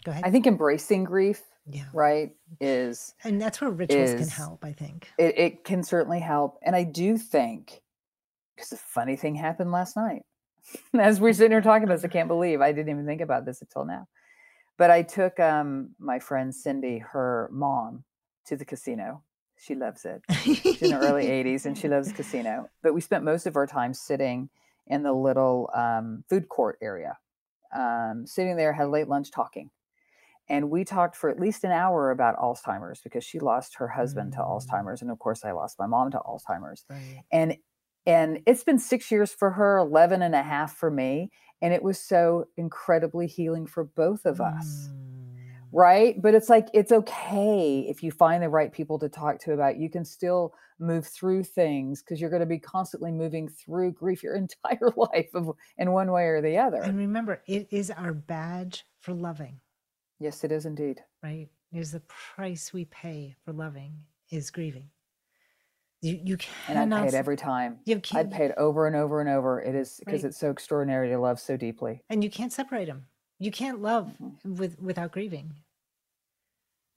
go 0.03 0.11
ahead. 0.11 0.23
I 0.25 0.31
think 0.31 0.47
embracing 0.47 1.03
grief, 1.05 1.41
Yeah. 1.65 1.85
right, 1.93 2.31
is 2.59 3.13
and 3.23 3.41
that's 3.41 3.61
where 3.61 3.69
rituals 3.69 4.13
can 4.13 4.27
help, 4.27 4.65
I 4.65 4.73
think. 4.73 5.09
it, 5.17 5.37
it 5.37 5.63
can 5.63 5.83
certainly 5.83 6.19
help. 6.19 6.57
And 6.63 6.75
I 6.75 6.83
do 6.83 7.17
think 7.17 7.81
because 8.55 8.71
a 8.73 8.77
funny 8.77 9.15
thing 9.15 9.35
happened 9.35 9.71
last 9.71 9.95
night. 9.95 10.23
As 10.99 11.19
we're 11.19 11.33
sitting 11.33 11.51
here 11.51 11.61
talking 11.61 11.83
about 11.85 11.95
this, 11.95 12.05
I 12.05 12.09
can't 12.09 12.27
believe 12.27 12.61
I 12.61 12.71
didn't 12.71 12.89
even 12.89 13.05
think 13.05 13.21
about 13.21 13.45
this 13.45 13.61
until 13.61 13.85
now. 13.85 14.07
But 14.77 14.91
I 14.91 15.01
took 15.03 15.39
um, 15.39 15.95
my 15.99 16.19
friend 16.19 16.53
Cindy, 16.53 16.99
her 16.99 17.49
mom, 17.51 18.03
to 18.47 18.55
the 18.55 18.65
casino. 18.65 19.23
She 19.61 19.75
loves 19.75 20.05
it. 20.05 20.23
She's 20.41 20.81
in 20.81 20.91
her 20.91 20.99
early 20.99 21.27
80s 21.27 21.65
and 21.65 21.77
she 21.77 21.87
loves 21.87 22.11
casino. 22.11 22.67
But 22.81 22.95
we 22.95 23.01
spent 23.01 23.23
most 23.23 23.45
of 23.45 23.55
our 23.55 23.67
time 23.67 23.93
sitting 23.93 24.49
in 24.87 25.03
the 25.03 25.13
little 25.13 25.69
um, 25.75 26.23
food 26.27 26.49
court 26.49 26.79
area, 26.81 27.17
um, 27.75 28.25
sitting 28.25 28.57
there, 28.57 28.73
had 28.73 28.87
late 28.87 29.07
lunch 29.07 29.29
talking. 29.31 29.69
And 30.49 30.71
we 30.71 30.83
talked 30.83 31.15
for 31.15 31.29
at 31.29 31.39
least 31.39 31.63
an 31.63 31.71
hour 31.71 32.09
about 32.09 32.37
Alzheimer's 32.37 33.01
because 33.01 33.23
she 33.23 33.39
lost 33.39 33.75
her 33.75 33.87
husband 33.87 34.33
to 34.33 34.39
Alzheimer's. 34.39 35.03
And 35.03 35.11
of 35.11 35.19
course, 35.19 35.45
I 35.45 35.51
lost 35.51 35.77
my 35.77 35.85
mom 35.85 36.09
to 36.11 36.19
Alzheimer's. 36.19 36.83
And 37.31 37.57
and 38.07 38.39
it's 38.47 38.63
been 38.63 38.79
six 38.79 39.11
years 39.11 39.31
for 39.31 39.51
her 39.51 39.77
11 39.77 40.23
and 40.23 40.33
a 40.33 40.41
half 40.41 40.75
for 40.75 40.89
me 40.89 41.29
and 41.61 41.71
it 41.71 41.83
was 41.83 41.99
so 41.99 42.45
incredibly 42.57 43.27
healing 43.27 43.67
for 43.67 43.83
both 43.83 44.25
of 44.25 44.41
us 44.41 44.89
right 45.73 46.21
but 46.21 46.33
it's 46.35 46.49
like 46.49 46.67
it's 46.73 46.91
okay 46.91 47.85
if 47.87 48.03
you 48.03 48.11
find 48.11 48.43
the 48.43 48.49
right 48.49 48.71
people 48.73 48.99
to 48.99 49.07
talk 49.09 49.39
to 49.39 49.53
about 49.53 49.75
it. 49.75 49.77
you 49.77 49.89
can 49.89 50.03
still 50.05 50.53
move 50.79 51.05
through 51.07 51.43
things 51.43 52.01
because 52.01 52.19
you're 52.19 52.29
going 52.29 52.39
to 52.41 52.45
be 52.45 52.57
constantly 52.59 53.11
moving 53.11 53.47
through 53.47 53.91
grief 53.91 54.23
your 54.23 54.35
entire 54.65 54.91
life 54.97 55.29
of, 55.33 55.51
in 55.77 55.91
one 55.91 56.11
way 56.11 56.23
or 56.23 56.41
the 56.41 56.57
other 56.57 56.81
And 56.81 56.97
remember, 56.97 57.41
it 57.47 57.67
is 57.71 57.91
our 57.91 58.13
badge 58.13 58.85
for 58.99 59.13
loving, 59.13 59.59
yes 60.19 60.43
it 60.43 60.51
is 60.51 60.65
indeed 60.65 60.99
right? 61.23 61.47
It 61.71 61.77
is 61.79 61.91
the 61.91 62.01
price 62.35 62.73
we 62.73 62.85
pay 62.85 63.35
for 63.45 63.53
loving 63.53 63.99
is 64.29 64.49
grieving. 64.51 64.89
You 66.01 66.19
you 66.23 66.37
and 66.67 66.79
i 66.79 66.81
cannot 66.81 67.01
pay 67.03 67.07
it 67.09 67.13
every 67.13 67.37
time 67.37 67.77
You 67.85 67.97
i'd 67.97 68.03
can't- 68.03 68.31
pay 68.31 68.45
it 68.45 68.53
over 68.57 68.87
and 68.87 68.95
over 68.95 69.21
and 69.21 69.29
over 69.29 69.61
it 69.61 69.75
is 69.75 69.99
because 69.99 70.23
Right. 70.23 70.29
it's 70.29 70.37
so 70.39 70.49
extraordinary 70.49 71.09
to 71.09 71.19
love 71.19 71.39
so 71.39 71.55
deeply 71.57 72.01
and 72.09 72.23
you 72.23 72.29
can't 72.31 72.51
separate 72.51 72.85
them. 72.87 73.05
You 73.41 73.51
can't 73.51 73.81
love 73.81 74.07
Mm-hmm. 74.21 74.55
with 74.55 74.79
without 74.79 75.11
grieving. 75.11 75.53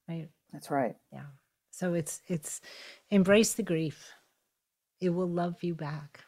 Right? 0.08 0.28
that's 0.52 0.70
right 0.70 0.94
Yeah. 1.12 1.26
So 1.70 1.94
it's 1.94 2.20
it's 2.28 2.60
embrace 3.10 3.54
the 3.54 3.62
grief. 3.62 4.12
It 5.00 5.08
will 5.10 5.28
love 5.28 5.62
you 5.62 5.74
back. 5.74 6.20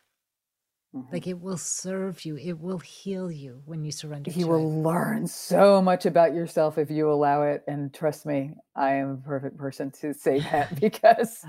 Mm-hmm. 0.94 1.12
Like 1.12 1.26
it 1.26 1.38
will 1.40 1.58
serve 1.58 2.24
you. 2.24 2.36
It 2.36 2.58
will 2.58 2.78
heal 2.78 3.30
you 3.30 3.62
when 3.66 3.84
you 3.84 3.92
surrender 3.92 4.30
you 4.30 4.46
will 4.48 4.66
it. 4.66 4.82
learn 4.88 5.26
so 5.26 5.82
much 5.82 6.06
about 6.06 6.32
yourself 6.34 6.78
if 6.78 6.90
you 6.90 7.10
allow 7.12 7.42
it 7.42 7.62
and 7.68 7.92
trust 7.92 8.24
me 8.26 8.54
i 8.74 8.94
am 8.94 9.10
a 9.10 9.16
perfect 9.28 9.56
person 9.58 9.90
to 9.90 10.14
say 10.14 10.40
that 10.52 10.80
because 10.80 11.44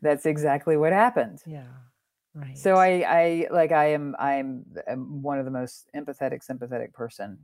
that's 0.00 0.24
exactly 0.26 0.76
what 0.76 0.92
happened 0.92 1.40
Yeah. 1.46 1.66
Right. 2.34 2.56
so 2.56 2.76
i 2.76 3.04
i 3.06 3.46
like 3.50 3.72
i 3.72 3.86
am 3.92 4.14
i'm 4.18 4.64
I'm 4.88 5.22
one 5.22 5.38
of 5.38 5.44
the 5.44 5.50
most 5.50 5.88
empathetic 5.94 6.42
sympathetic 6.42 6.94
person 6.94 7.38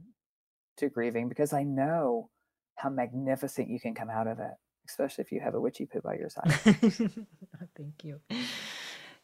to 0.79 0.89
grieving 0.89 1.29
because 1.29 1.53
i 1.53 1.63
know 1.63 2.29
how 2.77 2.89
magnificent 2.89 3.69
you 3.69 3.81
can 3.81 3.95
come 3.95 4.11
out 4.11 4.27
of 4.27 4.39
it 4.39 4.55
especially 4.89 5.23
if 5.23 5.33
you 5.33 5.41
have 5.41 5.55
a 5.55 5.61
witchy 5.61 5.87
poo 5.87 6.01
by 6.03 6.15
your 6.17 6.31
side 6.31 6.53
oh, 6.67 7.67
Thank 7.77 8.05
you. 8.05 8.21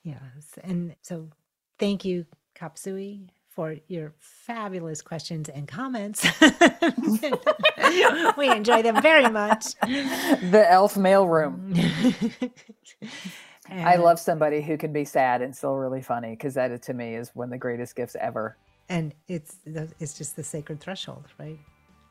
Yes. 0.05 0.59
And 0.63 0.95
so 1.03 1.31
thank 1.79 2.05
you, 2.05 2.27
Kapsui, 2.55 3.29
for 3.49 3.77
your 3.89 4.13
fabulous 4.19 5.01
questions 5.01 5.49
and 5.49 5.67
comments. 5.67 6.27
we 8.37 8.51
enjoy 8.51 8.83
them 8.83 9.01
very 9.01 9.31
much. 9.31 9.75
the 9.81 10.67
elf 10.69 10.97
mail 10.97 11.27
room 11.27 11.75
i 13.71 13.97
love 13.97 14.21
somebody 14.21 14.61
who 14.61 14.77
can 14.77 14.93
be 14.93 15.05
sad 15.05 15.41
and 15.41 15.57
still 15.57 15.75
really 15.75 16.03
funny 16.03 16.31
because 16.31 16.53
that 16.55 16.83
to 16.83 16.93
me 16.93 17.15
is 17.15 17.31
one 17.35 17.47
of 17.47 17.51
the 17.51 17.59
greatest 17.59 17.97
gifts 17.97 18.15
ever 18.21 18.57
And 18.89 19.14
it's 19.28 19.57
it's 19.99 20.16
just 20.18 20.37
the 20.37 20.45
sacred 20.45 20.80
threshold, 20.80 21.24
right? 21.39 21.59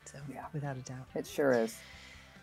So 0.06 0.18
Yeah. 0.32 0.44
without 0.52 0.76
a 0.76 0.80
doubt. 0.80 1.06
it 1.14 1.26
sure 1.26 1.52
is 1.52 1.76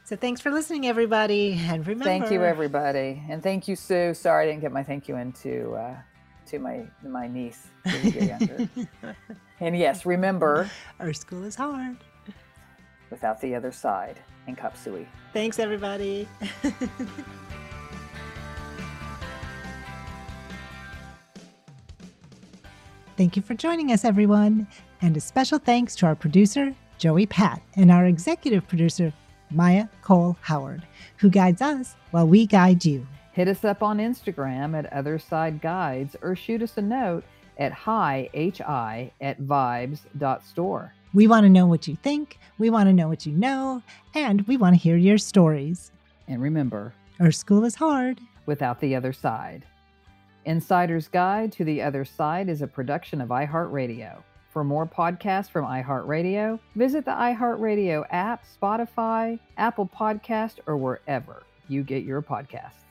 So 0.03 0.15
thanks 0.15 0.41
for 0.41 0.49
listening, 0.51 0.87
everybody. 0.87 1.53
And 1.69 1.85
remember 1.85 2.05
Thank 2.05 2.31
you, 2.31 2.43
everybody, 2.43 3.21
and 3.29 3.43
thank 3.43 3.67
you, 3.67 3.75
Sue. 3.75 4.13
Sorry 4.13 4.45
I 4.45 4.47
didn't 4.49 4.61
get 4.61 4.71
my 4.71 4.83
thank 4.83 5.07
you 5.07 5.15
into 5.17 5.73
uh, 5.75 5.95
to 6.47 6.59
my 6.59 6.87
my 7.03 7.27
niece. 7.27 7.67
who's 7.85 8.03
a 8.05 8.09
year 8.09 8.23
younger. 8.39 8.69
and 9.59 9.77
yes, 9.77 10.05
remember, 10.05 10.69
Our 10.99 11.13
school 11.13 11.43
is 11.43 11.55
hard. 11.55 11.97
without 13.11 13.39
the 13.41 13.53
other 13.53 13.71
side, 13.71 14.17
and 14.47 14.57
Kapsui. 14.57 15.05
Thanks, 15.33 15.59
everybody. 15.59 16.27
Thank 23.21 23.35
you 23.35 23.43
for 23.43 23.53
joining 23.53 23.91
us, 23.91 24.03
everyone. 24.03 24.65
And 25.03 25.15
a 25.15 25.19
special 25.19 25.59
thanks 25.59 25.95
to 25.97 26.07
our 26.07 26.15
producer, 26.15 26.73
Joey 26.97 27.27
Pat, 27.27 27.61
and 27.75 27.91
our 27.91 28.07
executive 28.07 28.67
producer, 28.67 29.13
Maya 29.51 29.85
Cole 30.01 30.37
Howard, 30.41 30.87
who 31.17 31.29
guides 31.29 31.61
us 31.61 31.95
while 32.09 32.27
we 32.27 32.47
guide 32.47 32.83
you. 32.83 33.05
Hit 33.33 33.47
us 33.47 33.63
up 33.63 33.83
on 33.83 33.99
Instagram 33.99 34.75
at 34.75 34.91
Other 34.91 35.19
Side 35.19 35.61
Guides 35.61 36.15
or 36.23 36.35
shoot 36.35 36.63
us 36.63 36.77
a 36.77 36.81
note 36.81 37.23
at 37.59 37.71
hi 37.71 38.27
hi 38.57 39.11
at 39.21 39.39
vibes.store. 39.39 40.91
We 41.13 41.27
want 41.27 41.43
to 41.43 41.49
know 41.49 41.67
what 41.67 41.87
you 41.87 41.97
think, 41.97 42.39
we 42.57 42.71
want 42.71 42.89
to 42.89 42.93
know 42.93 43.07
what 43.07 43.27
you 43.27 43.33
know, 43.33 43.83
and 44.15 44.41
we 44.47 44.57
want 44.57 44.75
to 44.75 44.81
hear 44.81 44.97
your 44.97 45.19
stories. 45.19 45.91
And 46.27 46.41
remember, 46.41 46.95
Our 47.19 47.31
school 47.31 47.65
is 47.65 47.75
hard. 47.75 48.19
without 48.47 48.79
the 48.79 48.95
other 48.95 49.13
side. 49.13 49.63
Insider's 50.45 51.07
Guide 51.07 51.51
to 51.53 51.63
the 51.63 51.81
Other 51.83 52.03
Side 52.03 52.49
is 52.49 52.61
a 52.61 52.67
production 52.67 53.21
of 53.21 53.29
iHeartRadio. 53.29 54.23
For 54.51 54.63
more 54.63 54.87
podcasts 54.87 55.49
from 55.49 55.65
iHeartRadio, 55.65 56.59
visit 56.75 57.05
the 57.05 57.11
iHeartRadio 57.11 58.05
app, 58.09 58.43
Spotify, 58.59 59.39
Apple 59.57 59.87
Podcast, 59.87 60.55
or 60.65 60.77
wherever 60.77 61.43
you 61.67 61.83
get 61.83 62.03
your 62.03 62.21
podcasts. 62.21 62.90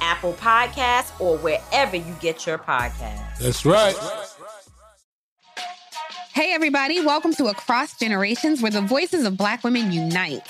Apple 0.00 0.34
Podcasts, 0.34 1.18
or 1.20 1.36
wherever 1.38 1.96
you 1.96 2.16
get 2.20 2.46
your 2.46 2.58
podcasts. 2.58 3.38
That's 3.38 3.64
right. 3.64 3.96
Hey, 6.32 6.52
everybody, 6.52 7.04
welcome 7.04 7.32
to 7.34 7.46
Across 7.46 7.98
Generations, 7.98 8.60
where 8.60 8.72
the 8.72 8.80
voices 8.80 9.24
of 9.24 9.36
Black 9.36 9.62
women 9.62 9.92
unite. 9.92 10.42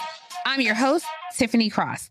I'm 0.46 0.60
your 0.60 0.74
host, 0.74 1.04
Tiffany 1.36 1.68
Cross. 1.68 2.10